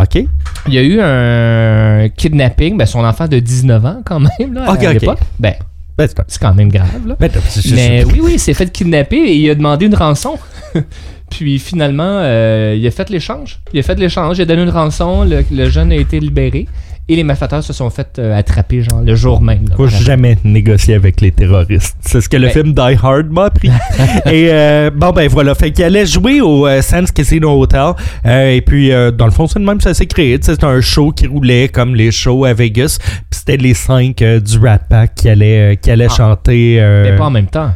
[0.01, 0.25] Ok.
[0.67, 4.73] Il y a eu un kidnapping, ben son enfant de 19 ans quand même, là,
[4.73, 5.19] Ok, à l'époque.
[5.39, 5.55] Ben,
[5.99, 7.17] Ben, c'est quand même grave, là.
[7.21, 7.31] Ben,
[7.73, 10.39] Mais oui, oui, il s'est fait kidnapper et il a demandé une rançon.
[11.31, 13.61] Puis finalement, euh, il a fait l'échange.
[13.73, 16.67] Il a fait l'échange, il a donné une rançon, le, le jeune a été libéré
[17.13, 19.69] et les malfaiteurs se sont fait euh, attraper, genre, le jour même.
[19.69, 21.97] là, Faut jamais négocier avec les terroristes.
[22.01, 23.69] C'est ce que le Ben- film Die Hard m'a appris.
[24.27, 25.55] et euh, bon, ben voilà.
[25.55, 27.93] Fait qu'il allait jouer au euh, Sands Casino Hotel.
[28.27, 30.39] Euh, et puis, euh, dans le fond, c'est le même ça s'est créé.
[30.41, 32.99] C'était un show qui roulait comme les shows à Vegas.
[33.03, 36.15] Puis c'était les cinq du Rat Pack qui allaient, qui allaient Ah.
[36.17, 36.77] chanter.
[37.03, 37.71] Mais pas en même temps.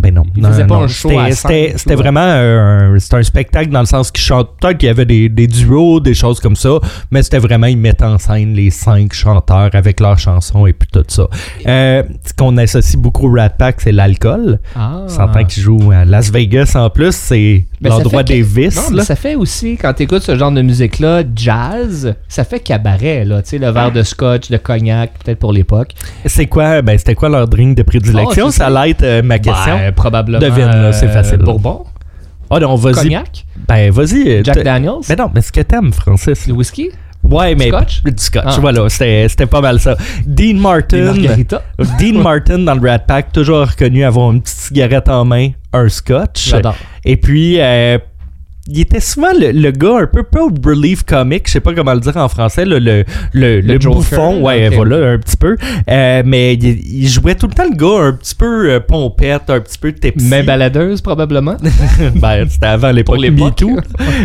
[0.00, 0.22] Ben non.
[0.36, 0.82] Il non, faisait pas non.
[0.84, 1.94] un show C'était- ouais.
[1.94, 4.50] vraiment euh, un, un spectacle dans le sens qu'ils chantent.
[4.60, 6.78] Peut-être qu'il y avait des, des duos, des choses comme ça,
[7.10, 10.88] mais c'était vraiment, ils mettaient en scène les cinq chanteurs avec leurs chansons et puis
[10.92, 11.26] tout ça.
[11.66, 14.58] Euh, ce qu'on associe beaucoup au Rat Pack, c'est l'alcool.
[14.74, 15.02] Ah.
[15.06, 18.76] S'entend qu'ils jouent à Las Vegas en plus, c'est Ben, l'endroit des vices.
[18.76, 19.04] Non, mais là.
[19.04, 23.42] ça fait aussi, quand tu écoutes ce genre de musique-là, jazz, ça fait cabaret, là.
[23.42, 25.92] Tu sais, le verre de scotch, de cognac, peut-être pour l'époque.
[26.26, 28.46] C'est quoi, ben, c'était quoi leur drink de prédilection?
[28.46, 28.78] Oh, ça ça.
[28.78, 29.76] allait être euh, ma question.
[29.76, 30.38] Ben, probablement.
[30.38, 31.38] Devine, là, c'est euh, facile.
[31.38, 31.84] Bourbon,
[32.50, 32.94] Ah non, vas-y.
[32.94, 34.44] cognac, Ben, vas-y.
[34.44, 36.46] Jack Daniels, Mais non, mais ce que t'aimes, Francis.
[36.46, 36.90] le whisky,
[37.22, 37.68] Ouais, mais.
[37.68, 38.02] Scotch?
[38.02, 38.56] Du scotch, Ah.
[38.60, 38.88] voilà.
[38.88, 39.94] C'était pas mal ça.
[40.26, 41.12] Dean Martin.
[41.98, 45.88] Dean Martin dans le Rat Pack, toujours reconnu avoir une petite cigarette en main, un
[45.90, 46.48] scotch.
[46.48, 46.74] J'adore.
[47.04, 47.98] Et puis, euh,
[48.70, 51.94] il était souvent le, le gars un peu pas relief comic, je sais pas comment
[51.94, 55.56] le dire en français, le, le, le, bouffon, ouais, voilà, un petit peu.
[55.88, 56.64] Euh, mais il,
[57.02, 59.92] il jouait tout le temps le gars un petit peu euh, pompette, un petit peu
[59.92, 60.26] tipsy.
[60.28, 61.56] Mais baladeuse, probablement.
[62.16, 63.18] ben, c'était avant l'époque.
[63.20, 63.76] MeToo.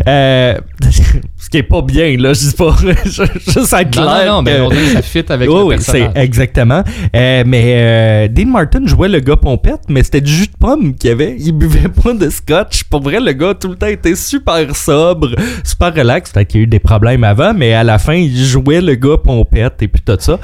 [0.07, 0.55] Euh,
[1.37, 2.75] ce qui est pas bien, là, je dis pas.
[3.05, 4.25] Juste à clair.
[4.25, 6.11] non, non, mais on dit que ça fit avec Oui, le personnage.
[6.15, 6.83] exactement.
[7.15, 11.09] Euh, mais Dean Martin jouait le gars pompette, mais c'était du jus de pomme qu'il
[11.11, 11.35] avait.
[11.39, 12.83] Il buvait pas de scotch.
[12.85, 15.29] Pour vrai, le gars, tout le temps, était super sobre,
[15.63, 16.31] super relax.
[16.31, 18.95] Peut-être qu'il y a eu des problèmes avant, mais à la fin, il jouait le
[18.95, 20.39] gars pompette et puis tout ça.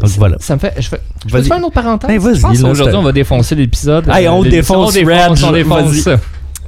[0.00, 0.36] Donc voilà.
[0.38, 0.74] Ça me fait.
[0.78, 1.32] Je, fais, je Vas-y.
[1.32, 2.08] peux te faire une autre parenthèse?
[2.08, 4.08] Ben, vas-y, c'est- on va défoncer l'épisode.
[4.08, 5.28] Hey, on Euh, défonce l'émission.
[5.28, 6.08] Reg, on défonce.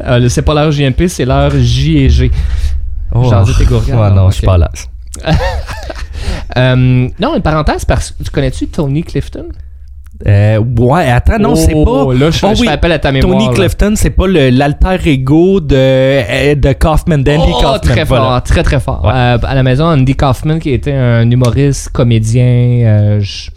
[0.03, 2.31] Euh, c'est pas l'heure JMP, c'est l'heure J et G.
[3.13, 4.71] J'en dis tes gourgades, Oh, non, je suis pas là.
[6.57, 6.75] Euh,
[7.21, 9.47] non, une parenthèse, parce que tu connais-tu Tony Clifton?
[10.29, 12.15] Euh, ouais, attends, non, c'est Oh, pas.
[12.15, 13.39] Là, je, Oh je oui, fais appel à ta mémoire.
[13.43, 13.55] Tony.
[13.55, 17.79] Clifton, c'est pas l'alter ego de, euh, de Kaufman, d'Andy Oh, Kaufman.
[17.81, 18.25] très voilà.
[18.25, 19.03] fort, très très fort.
[19.05, 19.13] Ouais.
[19.15, 22.45] Euh, à la maison, Andy Kaufman, qui était un humoriste, comédien.
[22.45, 23.51] euh, je-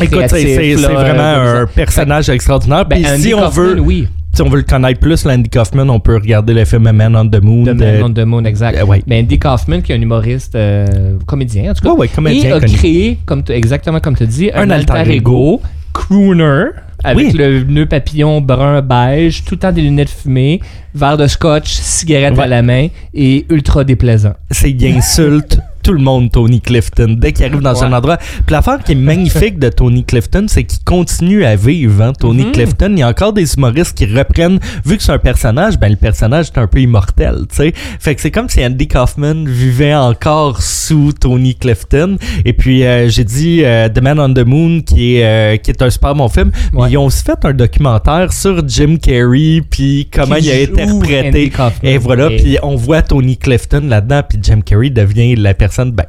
[0.00, 1.22] Écoute, c'est- vraiment
[1.62, 2.84] un personnage extraordinaire.
[2.84, 4.08] Ben, Puis si on Kaufman, veut, oui.
[4.38, 7.16] Si on veut le connaître plus, l'Andy Kaufman, on peut regarder le film A Man
[7.16, 7.64] on the Moon.
[7.64, 8.78] The Man on the Moon, exact.
[8.78, 9.02] Euh, ouais.
[9.08, 11.90] Mais Andy Kaufman, qui est un humoriste euh, comédien, en tout cas.
[11.90, 12.72] Ouais, ouais, comédien et a connu.
[12.72, 15.60] créé, comme exactement comme tu dis, un, Un alter, alter ego,
[15.92, 16.66] crooner,
[17.02, 17.32] avec Oui.
[17.36, 20.60] le nœud papillon brun beige, tout le temps des lunettes fumées,
[20.94, 22.44] verre de scotch, cigarette Ouais.
[22.44, 24.34] à la main et ultra déplaisant.
[24.52, 28.18] C'est insulte tout le monde Tony Clifton dès qu'il arrive dans un endroit.
[28.18, 32.02] Puis l'affaire qui est magnifique de Tony Clifton, c'est qu'il continue à vivre.
[32.02, 32.52] hein, Tony Mhm.
[32.52, 34.58] Clifton, il y a encore des humoristes qui reprennent.
[34.84, 37.72] Vu que c'est un personnage, ben le personnage est un peu immortel, tu sais.
[38.00, 42.18] Fait que c'est comme si Andy Kaufman vivait encore sous Tony Clifton.
[42.44, 45.70] Et puis euh, j'ai dit euh, The Man on the Moon, qui est euh, qui
[45.70, 46.50] est un super bon film.
[46.74, 46.90] Mais Ouais.
[46.90, 51.50] ils ont aussi fait un documentaire sur Jim Carrey, puis comment Qui il a interprété.
[51.82, 55.77] Et voilà, puis on voit Tony Clifton là-dedans, puis Jim Carrey devient la personne.
[55.86, 56.06] Ben,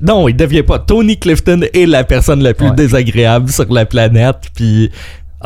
[0.00, 0.78] non, il devient pas.
[0.78, 2.74] Tony Clifton est la personne la plus Ouais.
[2.74, 4.90] désagréable sur la planète, puis.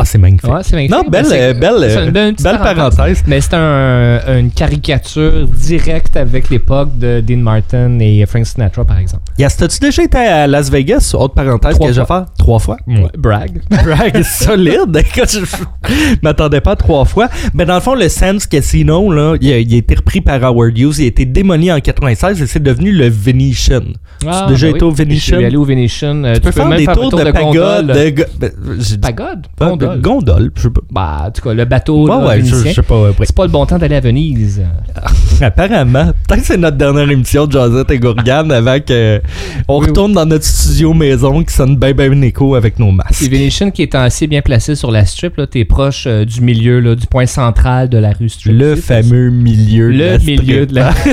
[0.00, 0.50] Ah, c'est magnifique.
[0.50, 0.96] Ouais, c'est magnifique.
[0.96, 3.22] Non, belle, c'est- euh, belle, euh, une petite belle parenthèse.
[3.26, 8.98] Mais c'est un, une caricature directe avec l'époque de Dean Martin et Frank Sinatra, par
[8.98, 9.24] exemple.
[9.38, 11.14] Yes, t'as-tu déjà été à Las Vegas?
[11.18, 12.04] Autre parenthèse Trois que fois.
[12.06, 12.24] faire?
[12.38, 12.76] Trois fois?
[13.18, 13.60] Brag.
[13.70, 15.02] Brag solide.
[15.30, 17.28] Je je m'attendais pas à trois fois.
[17.54, 20.42] Mais dans le fond, le Sands Casino, là, il a, il a été repris par
[20.42, 20.94] Howard Hughes.
[20.98, 23.80] Il a été démoli en 96 et c'est devenu le Venetian.
[24.26, 24.90] Ah, déjà ben été au.
[24.90, 25.14] Venetian?
[25.16, 26.24] Je suis allé au Venetian.
[26.24, 27.86] Euh, Tu peux faire même des tours tour de, pagode.
[27.88, 29.46] De, go- ben, j'ai dit- Pagode?
[29.96, 30.00] Gondole.
[30.00, 30.50] gondole.
[30.56, 30.80] Je sais pas.
[30.90, 33.02] Bah, en tout cas, le bateau Ouais, là, ouais, je, je sais pas.
[33.02, 33.10] ouais.
[33.22, 34.62] C'est pas le bon temps d'aller à Venise.
[35.40, 36.12] Apparemment.
[36.28, 39.20] Peut-être que c'est notre dernière émission de Josette et Gourgane avant que
[39.68, 42.92] on Oui, retourne dans notre studio maison qui sonne bien bien écho avec nos C'est
[42.96, 43.30] masques.
[43.30, 45.36] Venetian qui est assez bien placé sur la strip.
[45.36, 48.52] Là, t'es proche euh, du milieu, là, du point central de la rue strip.
[48.58, 50.70] Le fameux milieu de Le la milieu strip.
[50.70, 50.92] de la.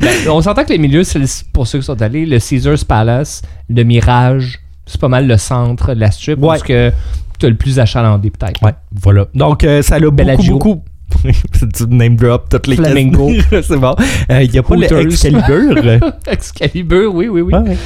[0.00, 1.20] Ben, on s'entend que les milieux, c'est
[1.52, 4.59] pour ceux qui sont allés, le Caesars Palace, le Mirage,
[4.90, 6.40] c'est pas mal le centre de la strip.
[6.40, 6.48] Ouais.
[6.48, 6.92] Parce que
[7.38, 8.62] t'as le plus achalandé, peut-être.
[8.62, 9.26] Ouais, voilà.
[9.34, 10.52] Donc, euh, ça l'a beaucoup, Bellagio.
[10.54, 10.82] beaucoup.
[11.24, 13.30] tu name drop toutes les Flamingo.
[13.50, 13.94] c'est bon.
[14.28, 15.06] Il n'y a pas le.
[15.06, 16.00] Excalibur?
[16.26, 17.52] Excalibur, oui, oui, oui.
[17.52, 17.76] Ouais.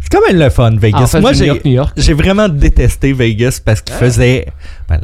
[0.00, 1.02] C'est quand même le fun, Vegas.
[1.02, 1.32] En fait, Moi,
[1.96, 2.12] j'ai.
[2.14, 4.46] Vraiment détesté Vegas parce qu'il faisait.
[4.88, 5.00] ben,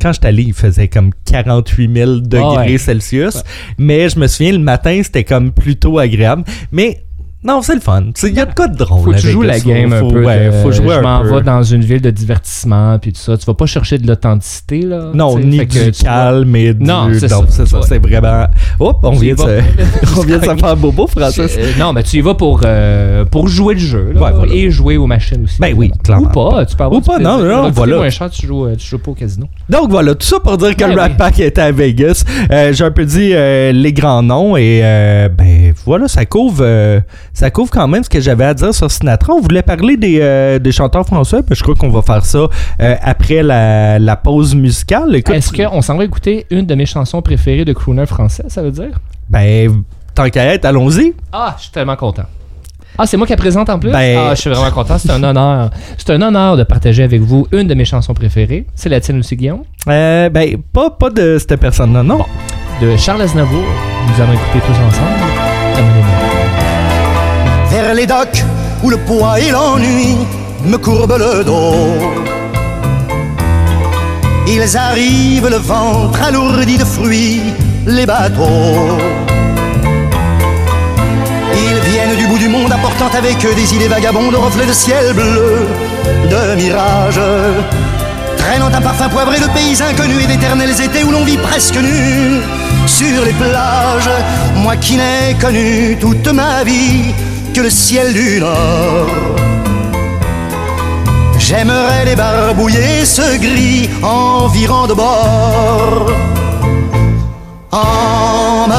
[0.00, 2.78] quand j'étais allé, il faisait comme 48 000 degrés Ah ouais.
[2.78, 3.34] Celsius.
[3.36, 3.40] Ouais.
[3.78, 6.44] Mais je me souviens, le matin, c'était comme plutôt agréable.
[6.72, 7.02] Mais
[7.44, 8.02] non, c'est le fun.
[8.16, 9.04] Tu Il y a de quoi de drôle.
[9.04, 10.24] Faut que tu joues la game un peu.
[10.24, 13.36] Ouais, faut jouer je m'en vais dans une ville de divertissement, puis tout ça.
[13.36, 15.10] Tu vas pas chercher de l'authenticité, là.
[15.14, 16.84] Non, tu ni du tu calme et du.
[16.84, 17.40] Non, c'est ça.
[17.48, 17.78] c'est ça.
[17.78, 17.84] Ouais.
[17.86, 18.46] C'est vraiment.
[18.80, 19.44] Hop, on Tu vient, de se...
[20.18, 21.56] on vient de se faire bobo, Francis.
[21.56, 24.14] Euh, non, mais tu y vas pour, euh, pour jouer le jeu
[24.50, 25.60] et jouer aux machines aussi.
[25.60, 26.26] Ben oui, clairement.
[26.26, 27.96] Ou pas, tu peux Ou pas, non, non, voilà.
[27.98, 29.46] moins cher, tu joues, euh, tu joues pas au casino.
[29.68, 31.10] Donc voilà, tout ça pour dire que Ben le Rat.
[31.10, 32.24] Pack était à Vegas.
[32.50, 34.80] J'ai un peu dit les grands noms et
[35.36, 36.64] ben voilà, ça couvre,
[37.38, 39.32] ça couvre quand même ce que j'avais à dire sur Sinatra.
[39.32, 42.48] On voulait parler des, euh, des chanteurs français, puis je crois qu'on va faire ça
[42.82, 45.14] euh, après la, la pause musicale.
[45.14, 48.72] Est-ce qu'on s'en va écouter une de mes chansons préférées de crooner français, ça veut
[48.72, 48.98] dire?
[49.30, 49.84] ben
[50.16, 51.14] tant qu'à être, allons-y.
[51.32, 52.24] Ah, je suis tellement content.
[52.98, 53.92] Ah, c'est moi qui la présente en plus?
[53.92, 54.98] Ben- Ah, je suis vraiment content.
[54.98, 55.70] C'est un honneur.
[55.96, 58.66] C'est un honneur de partager avec vous une de mes chansons préférées.
[58.74, 59.62] C'est la tienne aussi, Guillaume?
[59.86, 62.24] Euh, ben pas, pas de cette personne-là, non.
[62.82, 63.62] De Charles Aznavour.
[64.08, 66.17] Nous allons écouter tous ensemble.
[67.98, 68.44] Les docks
[68.84, 70.16] où le poids et l'ennui
[70.64, 71.74] me courbent le dos.
[74.46, 77.42] Ils arrivent le ventre alourdi de fruits,
[77.86, 79.00] les bateaux.
[81.52, 85.12] Ils viennent du bout du monde apportant avec eux des idées vagabondes, reflets de ciel
[85.12, 85.66] bleu,
[86.30, 87.20] de mirages.
[88.36, 92.42] Traînant un parfum poivré de pays inconnus et d'éternels étés où l'on vit presque nu
[92.86, 94.10] sur les plages.
[94.54, 97.12] Moi qui n'ai connu toute ma vie
[97.54, 99.06] que le ciel du Nord.
[101.38, 106.06] J'aimerais les barbouiller ce gris environ de bord.
[107.70, 108.78] Emmenez-moi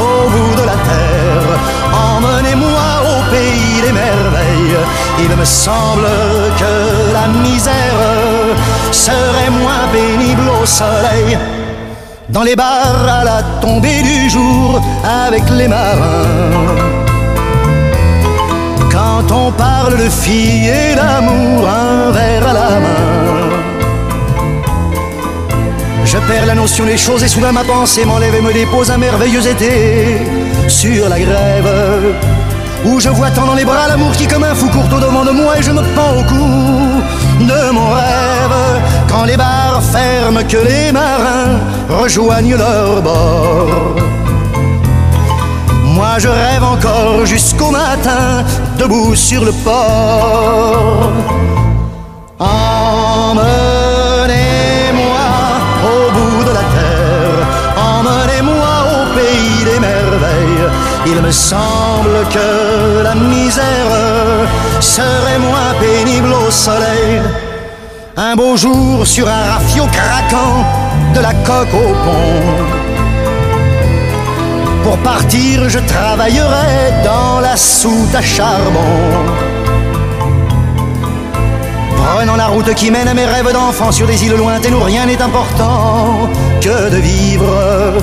[0.00, 1.58] au bout de la terre,
[1.92, 4.78] emmenez-moi au pays des merveilles.
[5.20, 6.08] Il me semble
[6.58, 6.72] que
[7.12, 8.56] la misère
[8.92, 11.38] serait moins pénible au soleil.
[12.28, 14.82] Dans les bars à la tombée du jour
[15.26, 16.26] avec les marins.
[18.92, 23.48] Quand on parle de filles et d'amour, un verre à la main.
[26.04, 28.98] Je perds la notion des choses et soudain ma pensée m'enlève et me dépose un
[28.98, 30.18] merveilleux été
[30.68, 32.14] sur la grève.
[32.84, 35.24] Où je vois tant dans les bras l'amour qui comme un fou court au devant
[35.24, 38.82] de moi et je me pends au cou de mon rêve.
[39.08, 43.96] Quand les bars ferment, que les marins rejoignent leur bord.
[45.84, 48.44] Moi je rêve encore jusqu'au matin,
[48.78, 51.10] debout sur le port.
[52.38, 53.48] Emmenez-moi
[55.92, 57.40] au bout de la terre,
[57.76, 60.66] emmenez-moi au pays des merveilles.
[61.06, 64.46] Il me semble que la misère
[64.80, 67.20] serait moins pénible au soleil.
[68.20, 70.64] Un beau jour sur un rafio craquant,
[71.14, 72.42] de la coque au pont
[74.82, 78.80] Pour partir, je travaillerai dans la soute à charbon.
[81.96, 85.06] Prenant la route qui mène à mes rêves d'enfant sur des îles lointaines où rien
[85.06, 86.28] n'est important
[86.60, 88.02] que de vivre.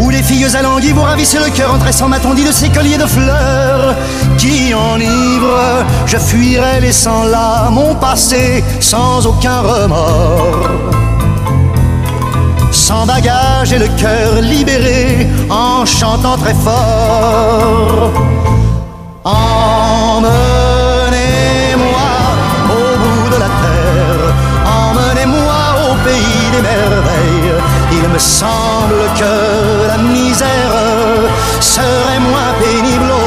[0.00, 2.98] Où les filles alanguies vous ravissent le cœur en tressant ma tondie de ces colliers
[2.98, 3.94] de fleurs
[4.38, 5.84] qui enivrent.
[6.06, 10.68] Je fuirai laissant là mon passé sans aucun remords.
[12.72, 18.12] Sans bagage et le cœur libéré en chantant très fort.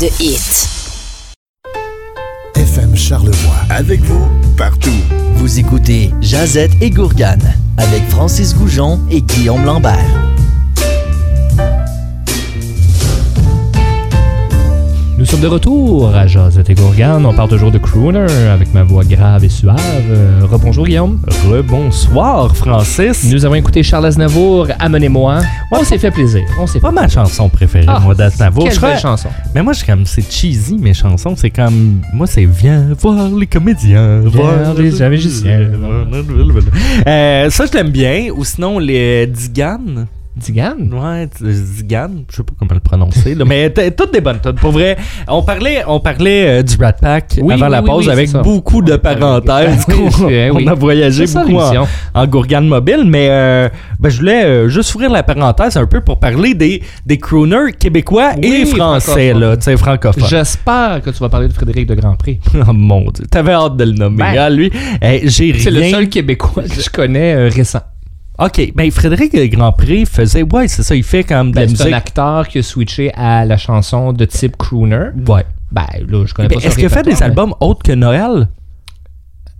[0.00, 0.68] De hits.
[2.54, 3.56] FM Charlevoix.
[3.70, 4.90] Avec vous, partout.
[5.36, 10.25] Vous écoutez Jazette et Gourgane avec Francis Goujon et Guillaume Lambert.
[15.36, 17.26] Sommes de retour à Jazette et Gourgane.
[17.26, 19.76] On parle toujours de crooner avec ma voix grave et suave.
[20.10, 21.20] Euh, Rebonjour Guillaume.
[21.50, 23.30] Rebonsoir, Francis.
[23.30, 25.40] Nous avons écouté Charles Aznavour, Amenez-moi.
[25.72, 26.42] On s'est fait plaisir.
[26.60, 27.22] On s'est pas fait ma plaisir.
[27.24, 28.64] chanson préférée, Ah, moi, d'Aznavour.
[28.64, 29.28] Quelle Je belle crois- chanson.
[29.54, 31.34] Mais moi, je suis comme, c'est cheesy, mes chansons.
[31.36, 35.60] C'est comme, moi, c'est viens voir les comédiens, voir les magiciens.
[37.06, 38.28] Euh, ça, je l'aime bien.
[38.34, 40.06] Ou sinon, les Digan.
[40.36, 40.76] Digan.
[40.92, 42.10] Ouais, Digan.
[42.30, 44.52] Je sais pas comment le prononcer, là, mais toutes des bonnes tunes.
[44.52, 48.06] Pour vrai, on parlait, on parlait euh, du Rat Pack Oui, avant oui, la pause
[48.06, 49.86] oui, avec beaucoup de parenthèses.
[49.88, 51.58] on a voyagé ça, beaucoup
[52.14, 53.68] en, gourgane mobile, mais euh,
[53.98, 57.72] ben, je voulais euh, juste ouvrir la parenthèse un peu pour parler des, des crooners
[57.72, 59.40] québécois et français, francophones.
[59.40, 60.28] là, francophones.
[60.28, 62.40] J'espère que tu vas parler de Frédéric de Grandpré.
[62.68, 64.72] Oh mon dieu, t'avais hâte de le nommer, Ben, hein, lui.
[65.24, 65.62] J'ai rien.
[65.62, 67.80] C'est le seul Québécois que je connais récent.
[68.38, 71.82] Ok, ben Frédéric Grandpré faisait, ouais, c'est ça, il fait comme de Ben, la c'est
[71.82, 71.94] un musique.
[71.96, 75.08] acteur qui a switché à la chanson de type crooner.
[75.26, 75.46] Ouais.
[75.72, 78.48] Ben là, je connais Ben, pas Est-ce qu'il fait des albums autres que Noël?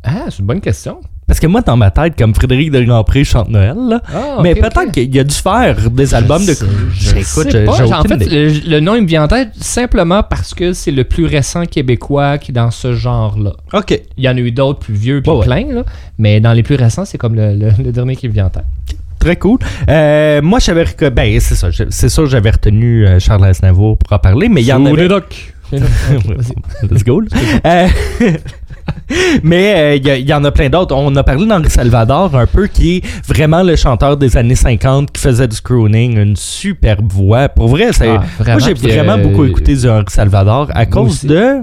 [0.04, 1.00] Ah, c'est une bonne question.
[1.26, 4.00] Parce que moi, dans ma tête, comme Frédéric de Grandpré chante Noël, là.
[4.14, 4.92] Ah, mais peut-être ok.
[4.92, 6.52] qu'il a dû faire des albums de.
[6.52, 7.84] Je sais- je Écoute, sais j'ai pas.
[7.84, 10.92] j'ai En fait, le, le nom il me vient en tête simplement parce que c'est
[10.92, 13.54] le plus récent québécois qui est dans ce genre-là.
[13.72, 14.00] Ok.
[14.16, 15.44] Il y en a eu d'autres plus vieux puis Ouais, ouais.
[15.46, 15.84] plein, là,
[16.18, 18.50] mais dans les plus récents, c'est comme le, le- le dernier qui me vient en
[18.50, 18.64] tête.
[19.18, 19.58] Très cool.
[19.88, 20.84] Euh, moi, j'avais.
[21.10, 21.70] Ben, c'est ça.
[21.90, 25.08] C'est sûr, j'avais retenu euh, Charles Aznavour pour en parler, mais il y en avait.
[26.88, 27.22] Let's go.
[27.64, 27.88] Euh,
[29.42, 30.94] Mais euh, il y en a plein d'autres.
[30.94, 35.12] On a parlé d'Henri Salvador un peu, qui est vraiment le chanteur des années 50
[35.12, 37.48] qui faisait du crooning, une superbe voix.
[37.48, 38.08] Pour vrai, c'est.
[38.08, 41.26] Ah, moi, j'ai vraiment euh, beaucoup écouté du Henri Salvador à cause aussi.
[41.26, 41.62] de.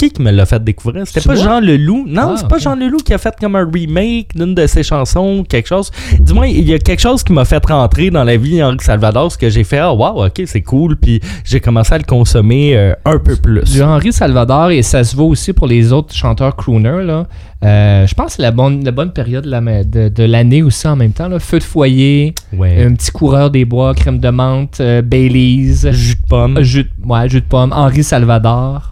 [0.00, 1.06] Qui qui me l'a fait découvrir?
[1.06, 1.44] C'était pas moi?
[1.44, 2.06] Jean Leloup.
[2.08, 2.62] Non, Ah, c'est pas ok.
[2.62, 5.90] Jean Leloup qui a fait comme un remake d'une de ses chansons, quelque chose.
[6.18, 9.30] Dis-moi, il y a quelque chose qui m'a fait rentrer dans la vie Henri Salvador,
[9.30, 12.74] ce que j'ai fait, ah, wow, ok, c'est cool, puis j'ai commencé à le consommer
[12.78, 13.62] euh, un peu plus.
[13.64, 17.04] Du Henri Salvador, et ça se vaut aussi pour les autres chanteurs crooners.
[17.04, 17.26] Là.
[17.62, 20.62] Euh, je pense que c'est la bonne, la bonne période de, la- de- de l'année
[20.62, 21.28] aussi en même temps.
[21.28, 21.38] Là.
[21.38, 22.82] Feu de foyer, Ouais.
[22.84, 26.62] un petit coureur des bois, crème de menthe, euh, Baileys, Jus de pomme.
[26.62, 28.89] jus, de- ouais, jus de pomme, Henri Salvador.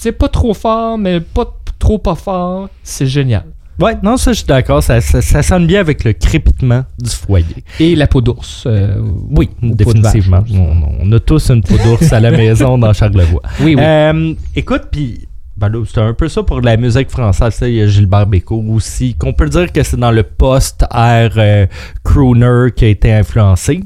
[0.00, 1.44] Tu sais, pas trop fort, mais pas
[1.78, 2.70] trop pas fort.
[2.82, 3.44] C'est génial.
[3.78, 4.82] Ouais, non, ça, je suis d'accord.
[4.82, 7.64] Ça, ça, ça sonne bien avec le crépitement du foyer.
[7.78, 8.64] Et la peau d'ours.
[8.66, 8.94] euh,
[9.30, 10.40] Oui, définitivement.
[10.40, 10.50] vache.
[10.54, 13.42] On, on a tous une peau d'ours à la maison dans Charlevoix.
[13.60, 13.82] Oui, oui.
[13.82, 17.52] Euh, écoute, puis ben c'est un peu ça pour la musique française.
[17.54, 17.68] ça.
[17.68, 21.66] Il y a Gilbert Bécaud aussi, qu'on peut dire que c'est dans le post-air euh,
[22.04, 23.80] crooner qui a été influencé.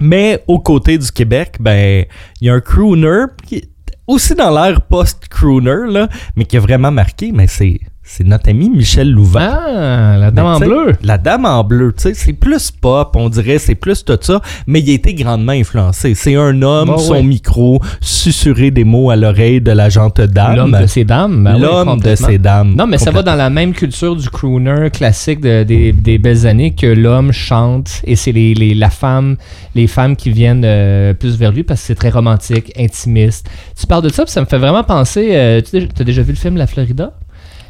[0.00, 2.04] Mais aux côtés du Québec, ben,
[2.40, 3.68] il y a un crooner qui
[4.06, 8.68] aussi dans l'ère post-crooner, là, mais qui a vraiment marqué, mais c'est, c'est notre ami
[8.68, 9.48] Michel Louvain.
[9.66, 10.92] ah, la dame Mais en bleu.
[11.02, 14.40] La dame en bleu, tu sais, c'est plus pop, on dirait, c'est plus tout ça,
[14.66, 16.14] mais il a été grandement influencé.
[16.14, 17.22] C'est un homme, Bon, son ouais.
[17.22, 20.56] micro, susurrer des mots à l'oreille de la gente dame.
[20.56, 21.42] L'homme de ces dames.
[21.44, 22.74] ben oui, L'homme de ces dames.
[22.76, 26.46] Non, mais ça va dans la même culture du crooner classique de- des, des belles
[26.46, 29.36] années que l'homme chante et c'est les, les- la femme,
[29.74, 33.48] les femmes qui viennent euh, plus vers lui parce que c'est très romantique, intimiste.
[33.80, 35.30] Tu parles de ça, puis ça me fait vraiment penser.
[35.32, 37.12] euh, tu as déjà vu le film La Florida?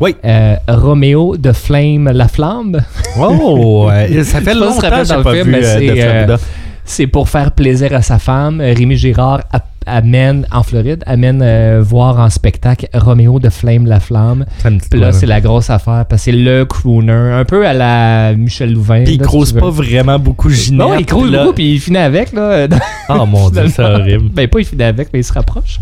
[0.00, 0.16] Oui.
[0.24, 2.80] Euh, Roméo de Flame la Flamme.
[3.16, 6.36] Oh, euh, ça fait Je longtemps que dans pas film, vu mais euh, c'est, de.
[6.84, 8.60] C'est pour faire plaisir à sa femme.
[8.60, 9.42] Rémi Girard
[9.86, 14.44] amène, en Floride, amène euh, voir en spectacle Roméo de Flame la Flamme.
[14.58, 17.44] Ça me dit Puis là, c'est la grosse affaire parce que c'est le crooner, un
[17.44, 19.04] peu à la Michel Louvain.
[19.04, 20.78] Puis il croise pas vraiment beaucoup Ginette.
[20.78, 22.66] Non, il croise beaucoup, puis il finit avec, là.
[23.08, 24.30] Oh mon dieu, c'est horrible.
[24.32, 25.78] Ben, pas il finit avec, mais il se rapproche.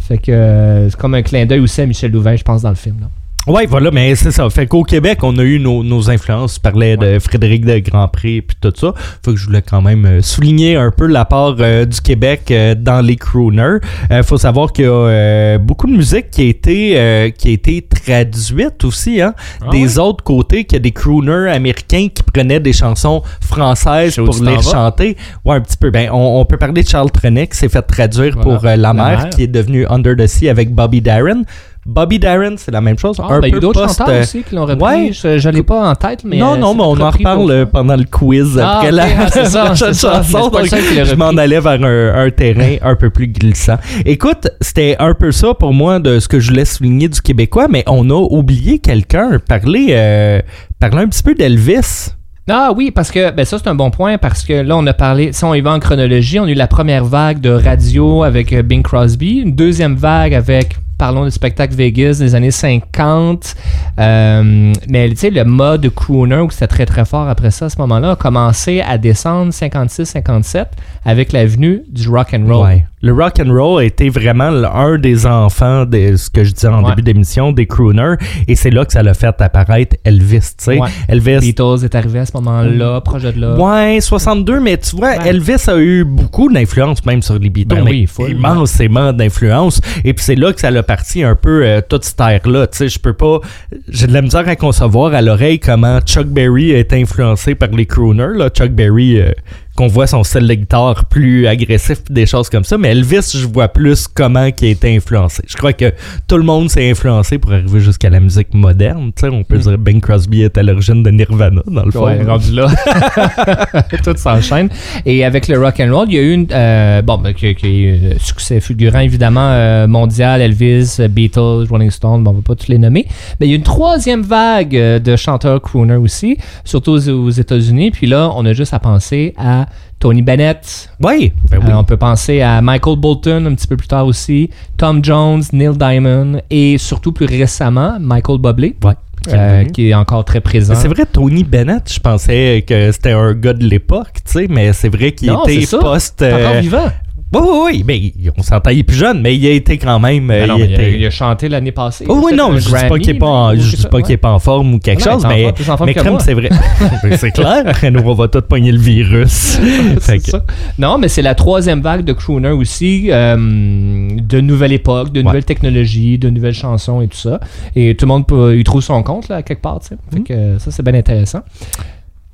[0.00, 2.68] Fait que euh, c'est comme un clin d'œil aussi à Michel Louvain, je pense, dans
[2.70, 2.96] le film.
[3.00, 3.06] Là.
[3.46, 4.48] Ouais, voilà, mais c'est ça.
[4.48, 6.54] Fait qu'au Québec, on a eu nos, nos influences.
[6.54, 8.94] Tu parlais de Frédéric de Grandpré puis tout ça.
[9.22, 12.44] Fait que je voulais quand même euh, souligner un peu la part euh, du Québec
[12.50, 13.80] euh, dans les crooners.
[14.10, 17.48] Euh, faut savoir qu'il y a euh, beaucoup de musique qui a été euh, qui
[17.48, 22.08] a été traduite aussi, hein, Ah des autres côtés, qu'il y a des crooners américains
[22.14, 25.18] qui prenaient des chansons françaises Je pour les chanter.
[25.44, 25.90] Ouais, un petit peu.
[25.90, 28.58] Ben, on, on peut parler de Charles Trenet qui s'est fait traduire Voilà.
[28.58, 29.28] pour La Mer.
[29.30, 31.42] qui est devenu Under the Sea avec Bobby Darin.
[31.86, 33.16] Bobby Darin, c'est la même chose.
[33.22, 34.84] Ah, un ben, il y a peu d'autres post, chanteurs euh, aussi qui l'ont repris.
[34.84, 35.10] ouais.
[35.12, 36.38] Je, je l'ai pas en tête, mais.
[36.38, 39.44] non, euh, non, mais on en reparle pendant le quiz Ah, après la ah, c'est
[39.46, 40.48] ça, prochaine chanson.
[40.48, 43.76] donc je m'en allais vers un, un terrain un peu plus glissant.
[44.06, 47.68] Écoute, c'était un peu ça pour moi de ce que je voulais souligner du Québécois,
[47.68, 50.40] mais on a oublié quelqu'un, parler, euh,
[50.80, 52.10] parler un petit peu d'Elvis.
[52.48, 54.92] Ah oui, parce que ben ça c'est un bon point parce que là on a
[54.92, 58.22] parlé, si on y va en chronologie, on a eu la première vague de radio
[58.22, 63.54] avec Bing Crosby, une deuxième vague avec parlons du spectacle Vegas des années 50.
[63.98, 67.68] Euh, mais tu sais le mode crooner où c'était très très fort après ça à
[67.68, 70.64] ce moment-là a commencé à descendre 56-57
[71.04, 72.64] avec l'avenue du rock and roll.
[72.66, 72.84] Ouais.
[73.02, 76.68] Le rock and roll a été vraiment un des enfants de ce que je disais
[76.68, 76.90] en Ouais.
[76.90, 78.14] début d'émission des crooners
[78.48, 80.78] et c'est là que ça l'a fait apparaître Elvis, tu sais.
[80.80, 80.88] Ouais.
[81.08, 83.56] Elvis Beatles est arrivé à ce moment-là, projet de là.
[83.56, 85.16] Ouais, 62, mais tu vois.
[85.26, 87.74] Elvis a eu beaucoup d'influence même sur les Beatles.
[87.76, 89.82] Ben oui, full, immensément d'influence.
[90.02, 92.68] Et puis c'est là que ça l'a parti un peu euh, toute cette ère-là.
[92.68, 93.40] Tu sais, je peux pas.
[93.88, 97.84] J'ai de la misère à concevoir à l'oreille comment Chuck Berry été influencé par les
[97.84, 98.36] crooners.
[98.36, 98.48] Là.
[98.48, 99.32] Chuck Berry, euh,
[99.76, 102.78] qu'on voit son guitare plus agressif, des choses comme ça.
[102.78, 105.42] Mais Elvis, je vois plus comment il a été influencé.
[105.48, 105.92] Je crois que
[106.28, 109.10] tout le monde s'est influencé pour arriver jusqu'à la musique moderne.
[109.16, 109.60] Tu sais, on peut Mm.
[109.60, 112.04] dire Bing Crosby est à l'origine de Nirvana, dans le fond.
[112.04, 112.66] Ouais, rendu là.
[114.04, 114.68] Tout s'enchaîne.
[115.06, 117.66] Et avec le rock and roll, il y a eu une, euh, bon, qui, qui
[117.66, 122.34] a eu un succès fulgurant évidemment euh, mondial, Elvis, euh, Beatles, Rolling Stone, bon, on
[122.34, 123.06] va pas tous les nommer.
[123.40, 127.90] Mais il y a une troisième vague de chanteurs crooner aussi, surtout aux, aux États-Unis.
[127.90, 129.63] Puis là, on a juste à penser à
[129.98, 130.90] Tony Bennett.
[131.02, 131.70] Oui, ben oui.
[131.70, 135.42] Euh, on peut penser à Michael Bolton un petit peu plus tard aussi, Tom Jones,
[135.52, 138.76] Neil Diamond et surtout plus récemment Michael Bublé.
[138.84, 138.94] Ouais.
[139.32, 140.74] euh, qui est encore très présent.
[140.74, 144.72] C'est vrai, Tony Bennett, je pensais que c'était un gars de l'époque, tu sais, mais
[144.74, 146.22] c'est vrai qu'il était post.
[146.22, 146.90] Encore vivant.
[147.34, 149.98] Oui, oui, oui, mais on s'entend, il est plus jeune, mais il a été quand
[150.00, 150.30] même.
[150.30, 152.04] euh, Ben non, il mais il, a, était- il a chanté l'année passée.
[152.08, 154.12] Oh, oui, non, je dis pas qu'il est pas, en- mais- je dis pas qu'il
[154.12, 156.20] est pas en forme ou quelque Non, chose, mais, forme, mais moi.
[156.20, 156.48] c'est vrai.
[157.16, 159.58] C'est clair, nous, on va tous pogner le virus.
[159.94, 160.44] Que- ça.
[160.78, 165.44] Non, mais c'est la troisième vague de crooner aussi, euh, de nouvelle époque, de nouvelles
[165.44, 167.40] technologies, de nouvelles chansons et tout ça.
[167.74, 169.96] Et tout le monde peut, y trouve son compte, là, quelque part, tu sais.
[170.18, 170.24] Mm.
[170.30, 171.40] euh, ça, c'est bien intéressant.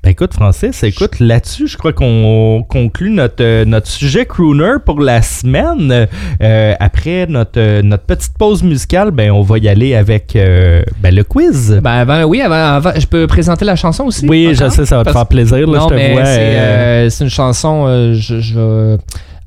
[0.03, 4.98] Ben écoute, Francis, écoute, là-dessus, je crois qu'on conclut notre, euh, notre sujet crooner pour
[4.98, 6.07] la semaine.
[6.42, 10.80] Euh, après notre, euh, notre petite pause musicale, ben on va y aller avec euh,
[11.03, 11.78] ben, le quiz.
[11.82, 14.26] Ben avant, oui, avant, avant- je peux présenter la chanson aussi?
[14.26, 15.66] oui, je sais, ça va te Parce- faire plaisir.
[15.70, 16.24] Là, non, je te mais vois.
[17.11, 17.84] c'est, une chanson.
[17.86, 18.96] euh, je, je-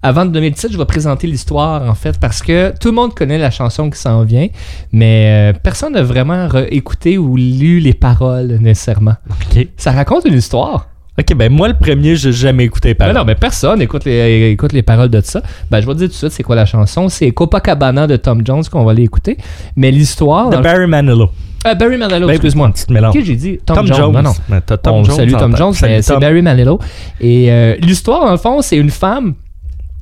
[0.06, 2.94] Avant de donner le titre, je vais présenter l'histoire en fait parce que tout le
[2.94, 4.48] monde connaît la chanson qui s'en vient,
[4.92, 9.16] mais euh, personne n'a vraiment écouté ou lu les paroles nécessairement.
[9.30, 9.68] OK.
[9.78, 10.88] Ça raconte une histoire.
[11.18, 14.50] OK, ben moi, le premier, j'ai jamais écouté par Mais non, mais personne écoute les,
[14.52, 15.44] écoute les paroles de ça.
[15.70, 17.08] Ben, je vais te dire tout de suite c'est quoi la chanson?
[17.08, 19.38] C'est Copacabana de Tom Jones qu'on va aller écouter.
[19.76, 20.50] Mais l'histoire.
[20.50, 21.30] De Barry Manilow.
[21.64, 22.72] Ah, Barry Manilow, Ben, excuse-moi.
[22.90, 23.14] Mélanges.
[23.14, 23.60] Qui j'ai dit?
[23.64, 23.98] Tom, Tom Jones.
[23.98, 24.12] Jones.
[24.12, 24.34] Non, non.
[24.50, 25.16] Ben, Tom On Jones.
[25.16, 26.18] salue Tom Jones, mais c'est.
[26.20, 26.80] Barry Manilow.
[27.22, 29.36] Et euh, l'histoire, dans le fond, c'est une femme,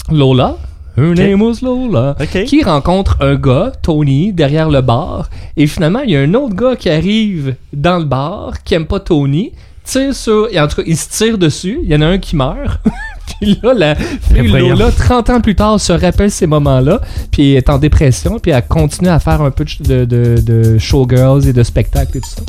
[0.09, 0.57] Lola.
[0.97, 2.15] Her name was Lola.
[2.45, 5.29] Qui rencontre un gars, Tony, derrière le bar.
[5.55, 8.85] Et finalement, il y a un autre gars qui arrive dans le bar, qui aime
[8.85, 9.53] pas Tony.
[9.83, 10.47] Tire sur.
[10.51, 11.79] Et en tout cas, il se tire dessus.
[11.83, 12.79] Il y en a un qui meurt.
[13.39, 14.47] puis là, la fille.
[14.47, 16.99] Lola, 30 ans plus tard, se rappelle ces moments-là.
[17.31, 18.37] Puis elle est en dépression.
[18.39, 22.21] Puis elle continue à faire un peu de, de, de showgirls et de spectacles et
[22.21, 22.41] tout ça.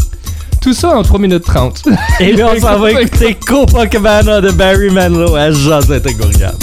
[0.61, 1.83] Tout ça en 3 minutes 30.
[2.21, 6.55] Et là, on s'en va écouter Copacabana de Barry Manilow à Josette et Gourgane.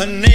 [0.00, 0.29] Her name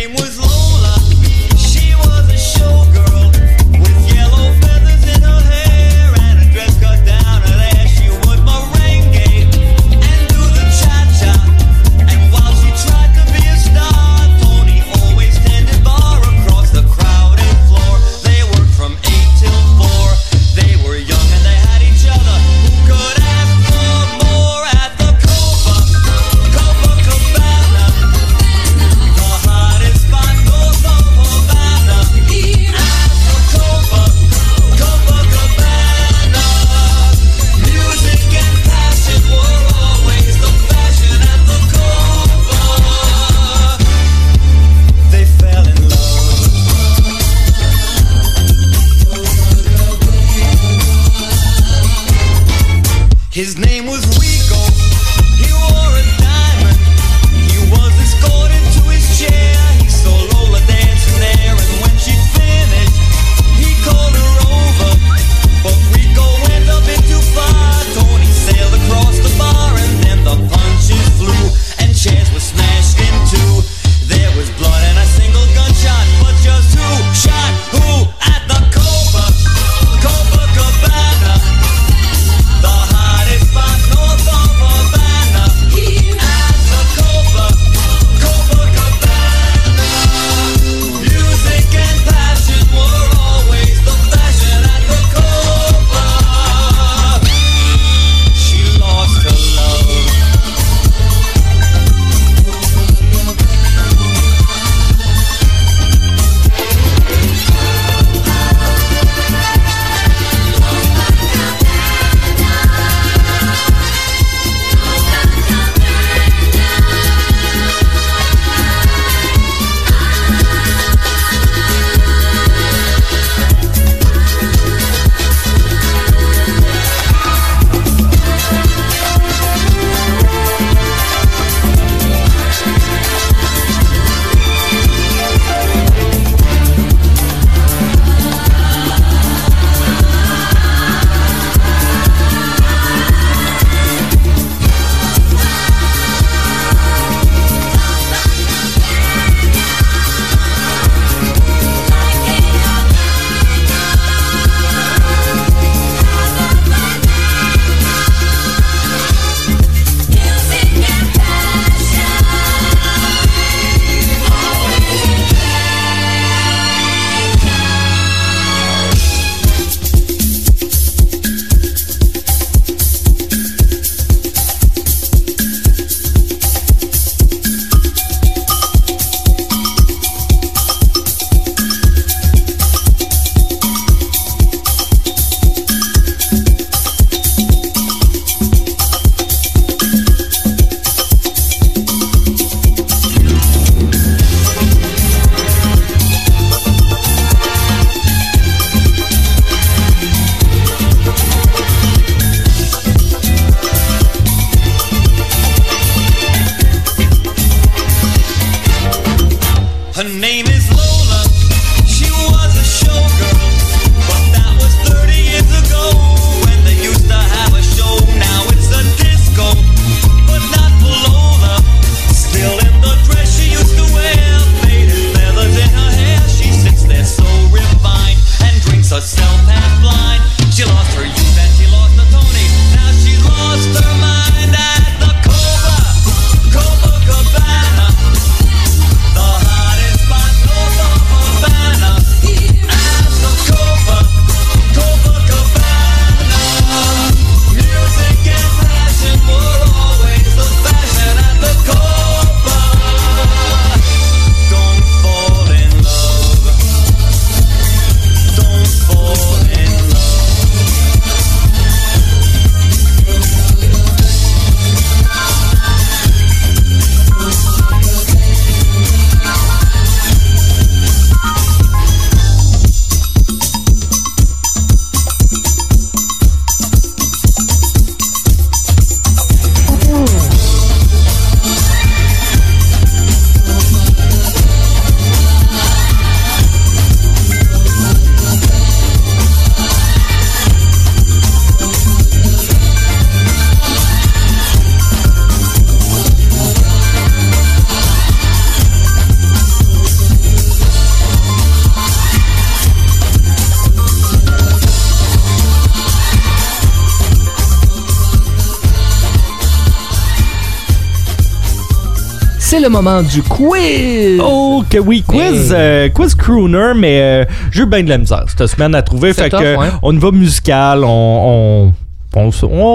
[312.66, 314.20] le moment du quiz!
[314.24, 315.57] Oh, que oui, quiz, Hey.
[315.59, 319.13] euh, quiz crooner, mais euh, j'ai eu bien de la misère cette semaine à trouver.
[319.13, 319.68] Fait que ouais.
[319.84, 321.72] on y va musical, on,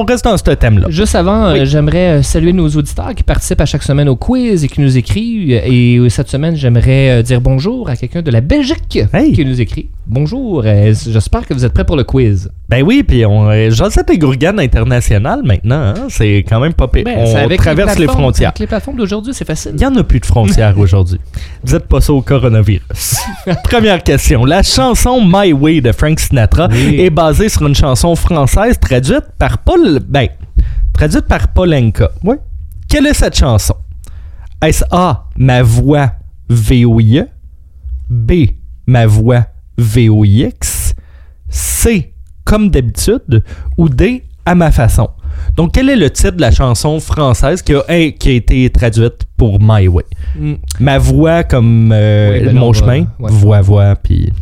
[0.07, 0.86] reste dans ce thème-là.
[0.91, 4.62] Juste avant, euh, j'aimerais euh, saluer nos auditeurs qui participent à chaque semaine au quiz
[4.62, 5.51] et qui nous écrivent.
[5.51, 9.32] Et euh, cette semaine, j'aimerais dire bonjour à quelqu'un de la Belgique Hey.
[9.32, 9.88] qui nous écrit.
[10.12, 12.50] Bonjour, euh, j'espère que vous êtes prêts pour le quiz.
[12.68, 16.72] Ben oui, puis on, euh, j'en sais des Gourganes internationales maintenant, hein, c'est quand même
[16.72, 17.04] pas pire.
[17.04, 18.48] Ben, on traverse les, frontières.
[18.48, 19.70] Avec les plateformes d'aujourd'hui, c'est facile.
[19.74, 21.20] Il n'y en a plus de frontières aujourd'hui.
[21.62, 23.18] Dites pas ça au coronavirus.
[23.62, 24.44] Première question.
[24.44, 26.96] La chanson My Way de Frank Sinatra Oui.
[26.98, 30.00] est basée sur une chanson française traduite par Paul.
[30.08, 30.26] Ben,
[30.92, 32.11] traduite par Polenka.
[32.24, 32.34] Oui.
[32.88, 33.76] Quelle est cette chanson?
[34.61, 36.11] Est-ce A, ma voix
[36.48, 37.26] VOIE?
[38.08, 38.32] B,
[38.88, 39.44] ma voix
[39.81, 40.95] VOIX?
[41.49, 42.12] C,
[42.45, 43.43] comme d'habitude?
[43.76, 45.09] Ou D, à ma façon?
[45.57, 49.24] Donc, quel est le titre de la chanson française qui a, qui a été traduite
[49.37, 50.05] pour My Way?
[50.39, 50.53] Mm.
[50.81, 53.31] Ma voix comme euh, Oui, ben mon non, chemin, ouais.
[53.31, 54.33] voix, voix, puis...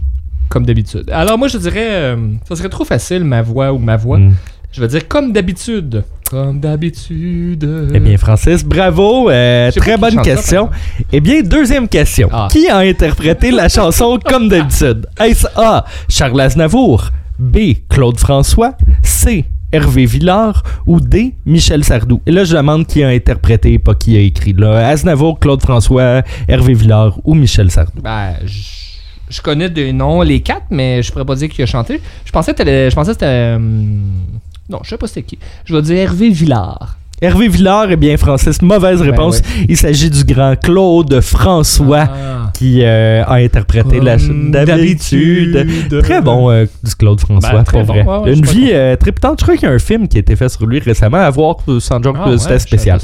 [0.48, 1.08] Comme d'habitude.
[1.12, 1.88] Alors, moi, je dirais.
[1.90, 2.16] euh,
[2.48, 4.18] ça serait trop facile, ma voix ou ma voix.
[4.18, 4.34] Mm.
[4.72, 6.04] Je vais dire comme d'habitude.
[6.30, 7.90] Comme d'habitude.
[7.94, 9.30] Eh bien, Francis, bravo.
[9.30, 10.68] euh, très bonne ça, question.
[11.10, 12.28] eh bien, deuxième question.
[12.30, 12.48] Ah.
[12.50, 15.06] Qui a interprété la chanson comme d'habitude?
[15.20, 15.84] Est-ce A.
[16.08, 17.08] Charles Aznavour?
[17.38, 17.58] B.
[17.88, 18.74] Claude François?
[19.02, 19.46] C.
[19.72, 20.62] Hervé Villard?
[20.86, 21.34] Ou D.
[21.46, 22.20] Michel Sardou?
[22.26, 24.52] Et là, je demande qui a interprété, pas qui a écrit.
[24.52, 24.86] Là.
[24.88, 28.02] Aznavour, Claude François, Hervé Villard ou Michel Sardou?
[28.02, 28.58] Ben, je,
[29.30, 32.00] je connais des noms, les quatre, mais je pourrais pas dire qui a chanté.
[32.24, 33.54] Je pensais que t'allais- je pensais que c'était.
[33.56, 34.02] hum,
[34.68, 35.38] non, je sais pas c'était qui.
[35.64, 36.96] Je vais dire Hervé Villard.
[37.20, 39.42] Hervé Villard, eh bien, Francis, mauvaise réponse.
[39.42, 39.66] Ben ouais.
[39.70, 42.08] Il s'agit du grand Claude François.
[42.08, 42.50] Ah.
[42.54, 45.66] qui euh, a interprété d'habitude.
[46.02, 48.04] Très bon euh, du Claude François, Ben, très pour bon.
[48.04, 48.20] vrai.
[48.30, 49.40] Ouais, Une vie euh, triptante.
[49.40, 51.18] Je crois qu'il y a un film qui a été fait sur lui récemment.
[51.18, 53.00] À voir, sans joke, Ah, euh, ouais, c'était spécial.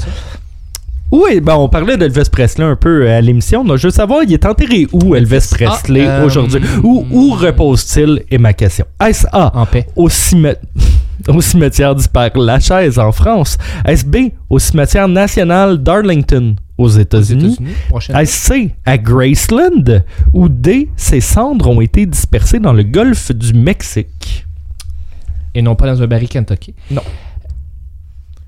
[1.15, 3.63] Oui, ben, on parlait d'Elvis Presley un peu euh, à l'émission.
[3.63, 6.59] Donc, je veux savoir, il est enterré où, Elvis Presley, euh, aujourd'hui?
[6.83, 8.85] Où, où repose-t-il, est ma question.
[8.99, 9.51] Est-ce A, ça.
[9.53, 9.87] En paix.
[9.95, 10.61] au, cimetière
[11.29, 13.57] au cimetière du Père Lachaise en France?
[13.85, 17.59] Est-ce B, au cimetière national d'Arlington aux États-Unis?
[18.13, 20.01] Est-ce C, à Graceland?
[20.33, 24.45] Ou D, ses cendres ont été dispersées dans le golfe du Mexique?
[25.53, 26.73] Et non pas dans un baril Kentucky.
[26.91, 27.03] Non.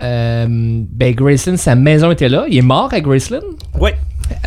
[0.04, 2.46] Euh, ben, Graceland, sa maison était là.
[2.50, 3.40] Il est mort à Graceland,
[3.80, 3.92] Oui.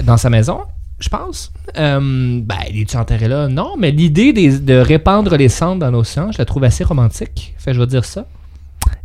[0.05, 0.59] dans sa maison,
[1.01, 1.53] je pense.
[1.79, 1.99] Euh,
[2.43, 3.49] ben, il est enterré là?
[3.49, 7.55] Non, mais l'idée de répandre les cendres dans l'océan, je la trouve assez romantique.
[7.59, 8.27] Fait, je vais dire ça.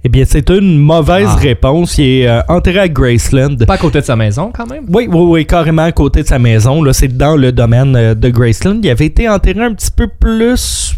[0.04, 1.36] Eh bien, c'est une mauvaise Ah.
[1.36, 1.98] réponse.
[1.98, 3.56] Il est euh, enterré à Graceland.
[3.68, 4.86] Pas à côté de sa maison, quand même?
[4.88, 6.84] Oui, oui, oui, carrément à côté de sa maison.
[6.84, 8.80] Là, c'est dans le domaine euh, de Graceland.
[8.84, 10.96] Il avait été enterré un petit peu plus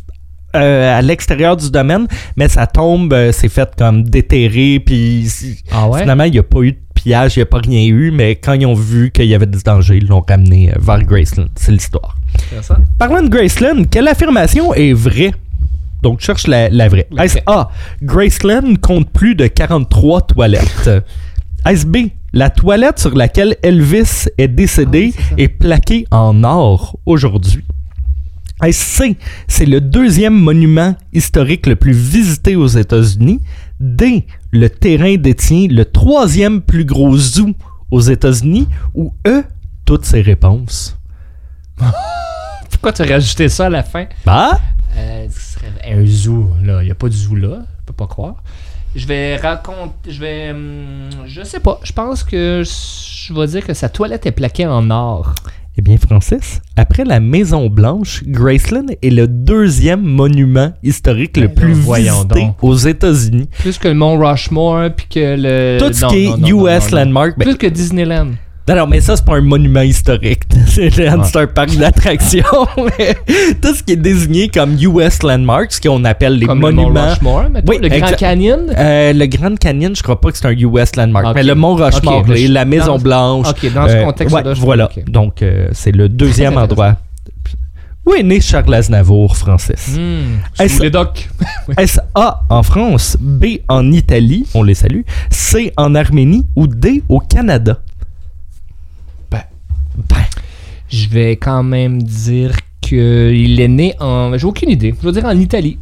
[0.58, 5.28] euh, à l'extérieur du domaine, mais sa tombe euh, s'est faite comme déterrée, puis
[5.72, 6.02] Ah ouais?
[6.02, 8.36] finalement, il n'y a pas eu de pillage, il n'y a pas rien eu, mais
[8.36, 11.48] quand ils ont vu qu'il y avait du danger, ils l'ont ramené euh, vers Graceland.
[11.56, 12.16] C'est l'histoire.
[13.00, 15.32] Parlant de Graceland, quelle affirmation est vraie?
[16.04, 17.08] Donc, cherche la, la vraie.
[17.20, 17.40] Est-ce.
[17.48, 17.70] A.
[18.04, 20.90] Graceland compte plus de 43 toilettes?
[21.66, 21.98] Est-ce B.
[22.34, 27.64] La toilette sur laquelle Elvis est décédé Ah est plaquée en or aujourd'hui?
[28.72, 29.18] C.
[29.48, 33.40] C'est le deuxième monument historique le plus visité aux États-Unis?
[33.80, 34.26] D.
[34.52, 37.52] Le terrain détient le troisième plus gros zoo
[37.92, 38.68] aux États-Unis?
[38.96, 39.44] Ou E.
[39.86, 40.98] Toutes ces réponses.
[42.72, 44.06] Pourquoi tu as rajouté ça à la fin?
[44.26, 44.60] Bah?
[44.98, 45.28] Euh,
[45.86, 46.82] un zoo, là.
[46.82, 47.60] Il n'y a pas de zoo là.
[47.80, 48.44] Je peux pas croire.
[48.96, 50.12] Je vais raconter.
[50.12, 50.52] Je vais.
[50.52, 51.80] hum, je sais pas.
[51.84, 55.36] Je pense que je vais dire que sa toilette est plaquée en or.
[55.80, 61.54] Eh bien, Francis, après la Maison Blanche, Graceland est le deuxième monument historique le Ben
[61.56, 62.64] plus visité donc.
[62.64, 63.48] aux États-Unis.
[63.60, 65.78] Plus que le mont Rushmore, puis que le.
[65.80, 66.92] Tout ce non, qui est non, non, non, US.
[66.92, 67.38] Landmark.
[67.38, 68.32] ben- Plus que Disneyland.
[68.68, 70.44] Non, non, mais ça, c'est pas un monument historique.
[70.68, 72.44] c'est c'est un parc d'attractions.
[73.62, 76.84] tout ce qui est désigné comme US Landmark, ce qu'on appelle les Comme le mont
[76.84, 77.10] monuments.
[77.12, 78.16] Rushmore, mettons, Oui, le Grand.
[78.18, 78.60] Canyon?
[78.78, 81.34] Euh, le Grand Canyon, je crois pas que c'est un US Landmark.
[81.36, 83.48] Mais le Mont Rushmore, Ok, les- je- la Maison dans- Blanche.
[83.50, 84.90] Ok, dans ce euh, contexte-là, ouais, voilà.
[85.08, 86.96] Donc, euh, c'est le deuxième endroit.
[88.06, 89.98] Où est né Charles Aznavour, Francis?
[90.68, 91.28] Sous les docks.
[91.78, 97.04] Est-ce A en France, B en Italie, on les salue, C en Arménie ou D
[97.10, 97.80] au Canada?
[99.98, 100.16] Ben.
[100.90, 104.38] Je vais quand même dire qu'il est né en.
[104.38, 104.94] J'ai aucune idée.
[105.02, 105.78] Je vais dire en Italie.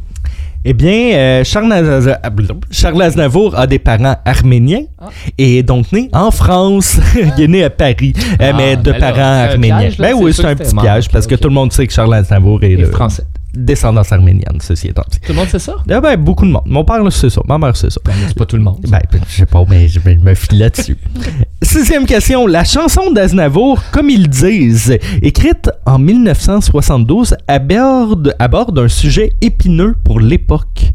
[0.64, 5.10] eh bien, euh, Charles, Aznavour, Charles Aznavour a des parents arméniens Ah.
[5.38, 6.98] et est donc né en France.
[7.14, 9.78] Il est né à Paris, euh, Ah, mais de ben parents arméniens.
[9.78, 11.92] piège, là, ben oui, c'est un petit piège parce que tout le monde sait que
[11.92, 13.22] Charles Aznavour est de français.
[13.56, 15.18] Descendance arménienne, ceci étant dit.
[15.20, 15.76] Tout le monde sait ça?
[15.90, 16.64] Ah ben, beaucoup de monde.
[16.66, 17.40] Mon père, c'est ça.
[17.48, 18.00] Ma mère, c'est ça.
[18.04, 18.78] Ben, c'est pas tout le monde.
[18.88, 20.96] Ben, je sais pas, mais je me filer là-dessus.
[21.62, 22.46] Sixième question.
[22.46, 30.20] La chanson d'Aznavour, comme ils disent, écrite en 1972, aborde, aborde un sujet épineux pour
[30.20, 30.92] l'époque.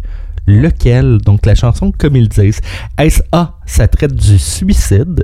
[0.47, 1.19] Lequel?
[1.19, 2.61] Donc, la chanson, comme ils disent.
[2.97, 5.23] Est-ce A, ça traite du suicide?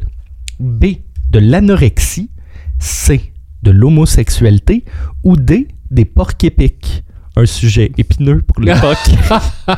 [0.60, 0.86] B,
[1.30, 2.30] de l'anorexie?
[2.80, 3.34] C,
[3.64, 4.86] de l'homosexualité?
[5.24, 7.04] Ou D, des porcs épiques?
[7.38, 8.98] Un sujet épineux pour l'époque.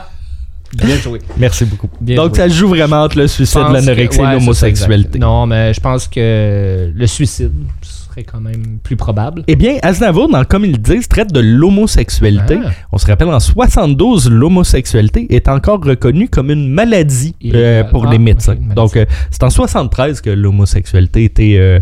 [0.77, 1.19] Bien joué.
[1.37, 1.89] Merci beaucoup.
[1.99, 2.37] Bien Donc, joué.
[2.37, 5.17] ça joue vraiment entre le Je suicide, pense l'anorexie que- et l'homosexualité.
[5.19, 7.51] Non, mais je pense que le suicide
[7.81, 9.43] serait quand même plus probable.
[9.47, 12.59] Eh bien, Aznavour, dans Comme ils le disent, traite de l'homosexualité.
[12.63, 12.69] Ah.
[12.91, 18.05] On se rappelle, en 72, l'homosexualité est encore reconnue comme une maladie Et, euh, pour
[18.07, 18.55] ah, les médecins.
[18.75, 21.79] Donc, euh, c'est en 73 que l'homosexualité était euh,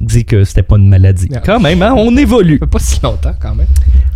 [0.00, 1.28] dit que c'était pas une maladie.
[1.34, 1.40] Ah.
[1.44, 2.58] Quand même, hein, on évolue.
[2.58, 3.66] Pas si longtemps quand même.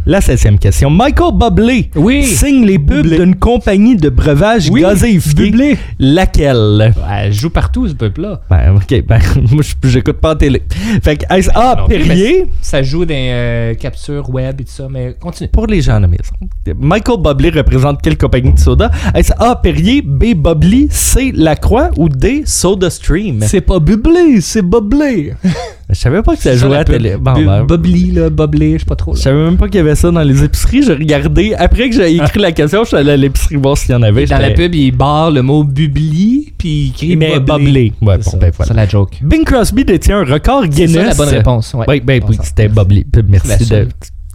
[0.07, 0.91] La septième question.
[0.91, 2.25] Michael Bublé Oui.
[2.25, 3.19] signe les pubs Bublé.
[3.19, 5.33] d'une compagnie de breuvage Oui, gazéifié.
[5.51, 5.79] Bublé.
[5.99, 6.93] Laquelle?
[6.97, 8.43] Ouais, elle joue partout, ce peuple-là.
[8.51, 9.19] Ben, ok, ben,
[9.51, 10.63] moi, je- j'écoute pas en télé.
[11.03, 12.47] Fait que, est-ce A, Non, Perrier?
[12.61, 15.49] Ça joue dans euh, captures web et tout ça, mais continue.
[15.51, 16.35] Pour les gens à la maison.
[16.79, 18.91] Michael Bublé représente quelle compagnie de soda?
[19.15, 23.41] Est-ce A, Perrier, B, Bubbly, C, Lacroix ou D, Soda Stream?
[23.67, 25.33] pas Bublé, c'est Bublé.
[25.95, 27.17] Je savais pas que ça C'est jouait à télé.
[27.17, 29.15] Bon, ben, Bubbly, là, Bublé, je sais pas trop.
[29.15, 30.83] je savais même pas qu'il y avait ça dans les épiceries.
[30.83, 31.55] J'ai regardé.
[31.55, 34.03] Après que j'ai écrit la question, je suis allé à l'épicerie voir s'il y en
[34.03, 34.27] avait.
[34.27, 37.93] Dans la pub, il barre le mot Bubly, puis il crie Il met Bublé.
[38.03, 38.69] Ouais, C'est bon, ben, voilà.
[38.69, 39.19] c'est la joke.
[39.23, 40.95] Bing Crosby détient un record C'est Guinness.
[40.97, 41.75] ça la bonne réponse.
[41.75, 41.85] Ouais.
[41.89, 43.07] Oui, ben oui, c'était Bubbly.
[43.29, 43.89] Merci de.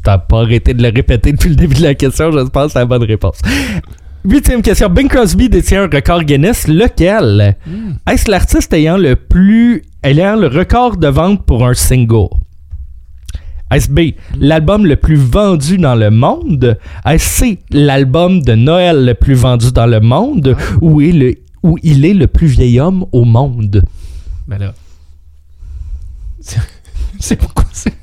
[0.03, 2.79] T'as pas arrêté de le répéter depuis le début de la question, j'espère que c'est
[2.79, 3.37] la bonne réponse.
[4.25, 4.89] Huitième question.
[4.89, 6.67] Bing Crosby détient un record Guinness.
[6.67, 7.55] Lequel?
[7.65, 7.93] Hmm.
[8.11, 9.83] Est-ce l'artiste ayant le plus.
[10.03, 12.29] Ayant le record de vente pour un single?
[13.71, 16.77] Est-ce B, l'album le plus vendu dans le monde?
[17.05, 20.57] Est-ce C, l'album de Noël le plus vendu dans le monde?
[20.81, 23.83] Ou, est le, ou il est le plus vieil homme au monde?
[24.47, 24.73] Ben là.
[26.39, 26.59] C'est-
[27.19, 27.93] C'est pourquoi c'est.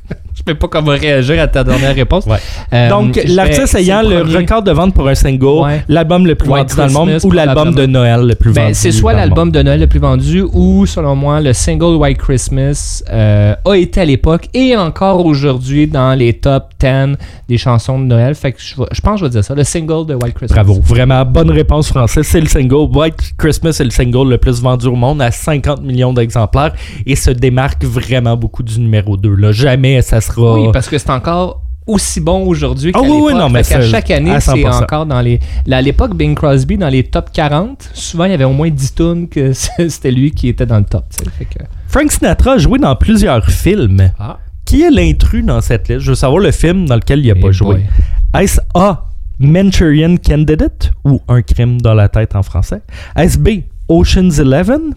[0.49, 2.24] Sais pas comment réagir à ta dernière réponse.
[2.26, 2.36] Ouais.
[2.72, 4.36] Euh, Donc, l'artiste ayant le premier.
[4.36, 5.82] record de vente pour un single, Ouais.
[5.88, 7.86] l'album le plus White vendu dans le monde Christmas, ou l'album de.
[7.86, 8.66] Noël le plus vendu.
[8.68, 12.18] Ben, c'est soit l'album de Noël le plus vendu ou, selon moi, le single White
[12.18, 17.16] Christmas euh, a été à l'époque et encore aujourd'hui dans les top 10
[17.49, 18.34] des chansons de Noël.
[18.36, 20.34] Fait que je, vais- je pense que je vais dire ça, le single de White
[20.34, 20.55] Christmas.
[20.62, 22.24] Bravo, vraiment bonne réponse française.
[22.26, 22.88] C'est le single.
[22.97, 26.72] White Christmas est le single le plus vendu au monde à 50 millions d'exemplaires
[27.05, 29.34] et se démarque vraiment beaucoup du numéro 2.
[29.34, 29.51] Là.
[29.53, 30.36] Jamais ça sera.
[30.37, 33.39] Oui, parce que c'est encore aussi bon aujourd'hui qu'à Ah oui, oui, l'époque.
[33.43, 34.82] non, mais qu'à c'est- chaque année, à c'est 100%.
[34.82, 35.39] encore dans les...
[35.66, 38.68] là, à l'époque, Bing Crosby, dans les top 40, souvent, il y avait au moins
[38.70, 39.53] 10 tunes que
[39.89, 41.05] c'était lui qui était dans le top.
[41.39, 41.61] Fait que...
[41.87, 44.11] Frank Sinatra a joué dans plusieurs films.
[44.18, 44.39] Ah.
[44.64, 46.01] Qui est l'intrus dans cette liste?
[46.01, 47.74] Je veux savoir le film dans lequel il n'a pas Eh joué.
[47.76, 48.43] boy.
[48.43, 49.05] Est-ce A.
[49.39, 52.82] Manchurian Candidate ou Un crime dans la tête en français?
[53.14, 53.61] Est-ce B.
[53.89, 54.93] Ocean's Eleven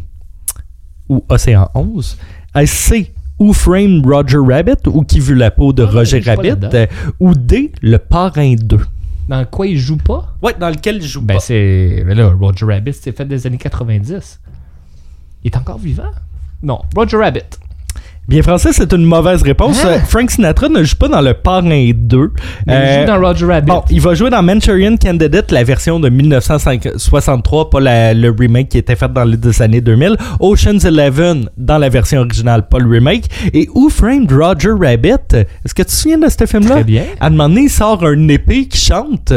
[1.08, 2.18] ou Océan 11
[2.56, 3.12] Est-ce C.
[3.40, 6.66] Who Framed Roger Rabbit ou Qui vu la peau de Ah, Roger Rabbit.
[6.74, 6.86] Euh,
[7.20, 7.72] ou D.
[7.82, 8.80] Le Parrain 2
[9.30, 10.36] Dans quoi il joue pas?
[10.42, 11.40] Ouais, dans lequel il joue Ben, pas.
[11.40, 12.04] c'est.
[12.06, 14.40] Mais là, Roger Rabbit, c'est fait des années 90.
[15.44, 16.12] Il est encore vivant?
[16.62, 17.42] Non, Roger Rabbit.
[18.30, 19.84] Bien français, c'est une mauvaise réponse.
[19.84, 19.90] Hein?
[19.96, 22.32] Euh, Frank Sinatra ne joue pas dans Le Parrain 2.
[22.68, 23.72] Mais Euh, il joue dans Roger Rabbit.
[23.72, 28.70] Bon, il va jouer dans Manchurian Candidate, la version de 1963, pas la- le remake
[28.70, 30.16] qui était fait dans les années 2000.
[30.40, 33.26] Ocean's Eleven dans la version originale, pas le remake.
[33.54, 35.34] Et Who Framed Roger Rabbit?
[35.34, 36.76] Est-ce que tu te souviens de ce film-là?
[36.76, 37.04] Très bien.
[37.20, 39.34] À un moment donné, il sort un épée qui chante.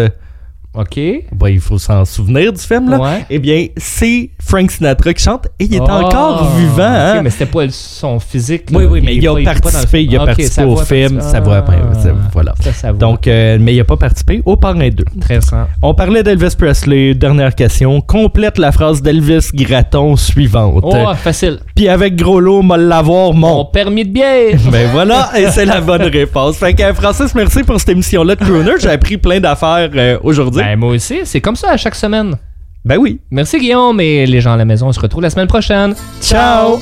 [0.74, 0.98] OK.
[1.32, 2.98] Bon, il faut s'en souvenir du film, là.
[2.98, 3.26] Ouais.
[3.28, 6.82] Eh bien, c'est Frank Sinatra qui chante et il est Ah, encore vivant.
[6.82, 7.20] hein.
[7.22, 8.70] mais c'était pas son physique.
[8.70, 8.78] là.
[8.78, 11.30] Oui, oui, mais il, est a pas- participé, il a Ok, participé au film, parce-
[11.30, 12.54] ça va, ben, Ah, ça- voilà.
[12.60, 12.96] Ça, ça va.
[12.98, 15.04] Donc, euh, mais il n'a pas participé au Parrain 2.
[15.14, 15.66] Intéressant.
[15.82, 17.12] On parlait d'Elvis Presley.
[17.14, 18.00] Dernière question.
[18.00, 20.84] Complète la phrase d'Elvis Graton suivante.
[20.84, 21.58] Oh, facile.
[21.74, 23.64] Puis avec gros lot, m'a l'avoir Mon mon.
[23.66, 24.56] permis de bière.
[24.70, 26.56] Ben voilà, et c'est la bonne réponse.
[26.56, 28.72] Fait que Francis, merci pour cette émission-là de Crooner.
[28.80, 30.61] J'ai appris plein d'affaires euh, aujourd'hui.
[30.62, 32.36] Ben, moi aussi, c'est comme ça à chaque semaine.
[32.84, 33.20] Ben oui.
[33.32, 35.94] Merci Guillaume et les gens à la maison, on se retrouve la semaine prochaine.
[36.20, 36.80] Ciao.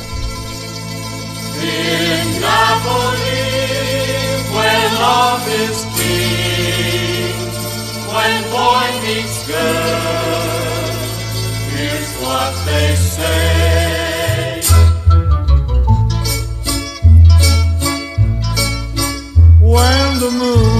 [19.62, 20.79] When the moon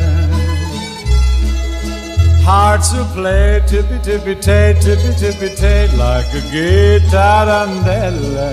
[2.43, 6.41] Hearts will play tippy-tippy-tay, tippy-tippy-tay, like a
[7.11, 8.51] tarantella.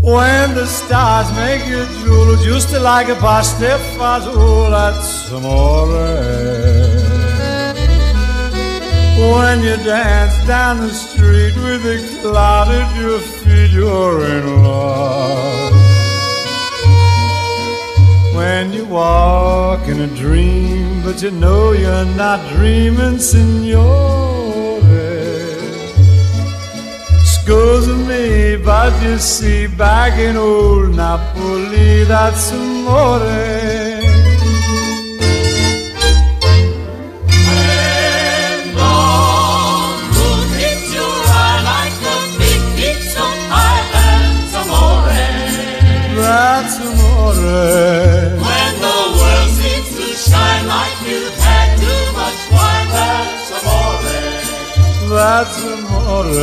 [0.00, 5.86] When the stars make you drool, just like a pasta fazool, that's amore.
[9.32, 15.75] When you dance down the street with a cloud at your feet, you're in love.
[18.36, 24.80] When you walk in a dream, but you know you're not dreaming, signore.
[27.32, 33.85] Scusa me, but you see, back in old Napoli, that's amore.
[47.36, 48.40] Amore.
[48.46, 54.02] When the world seems to shine like you've had too much wine, that's amore.
[55.14, 56.40] That's amore.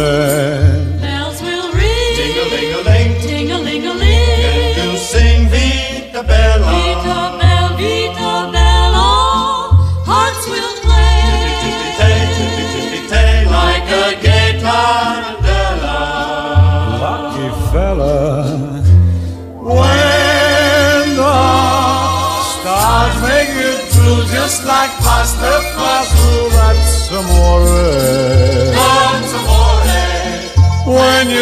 [1.01, 3.11] Bells will ring, Ding-a-ling-a-ling.
[3.21, 4.77] ting-a-ling-a-ling.
[4.77, 6.65] You sing Vita Bella.
[6.71, 7.42] Vita bella,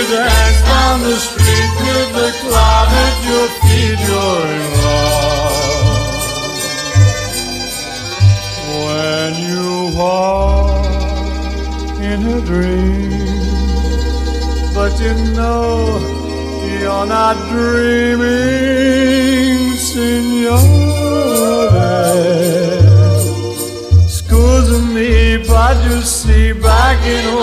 [0.02, 5.60] you dance down the street with the cloud at your feet, you're in love.
[8.84, 10.86] When you walk
[12.00, 13.12] in a dream,
[14.74, 15.70] but you know
[16.80, 18.80] you're not dreaming,
[19.78, 21.02] signore.
[24.08, 27.41] Scusa me, but you see, back in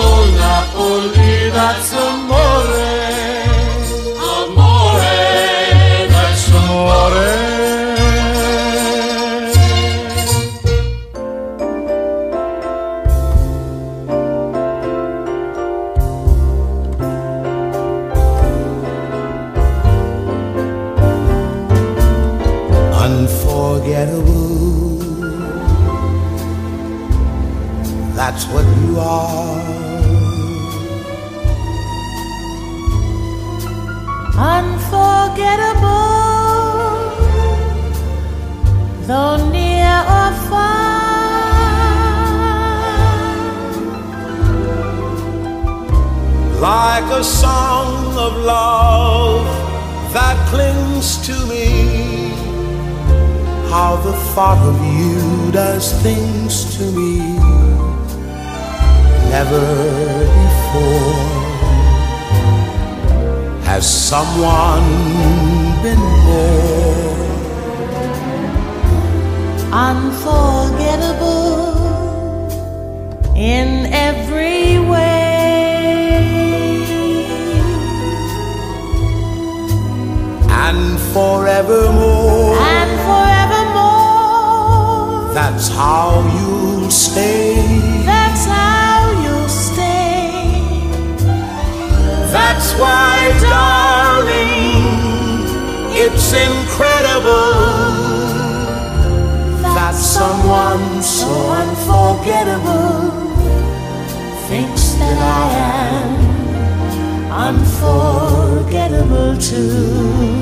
[107.49, 110.38] unforgettable too.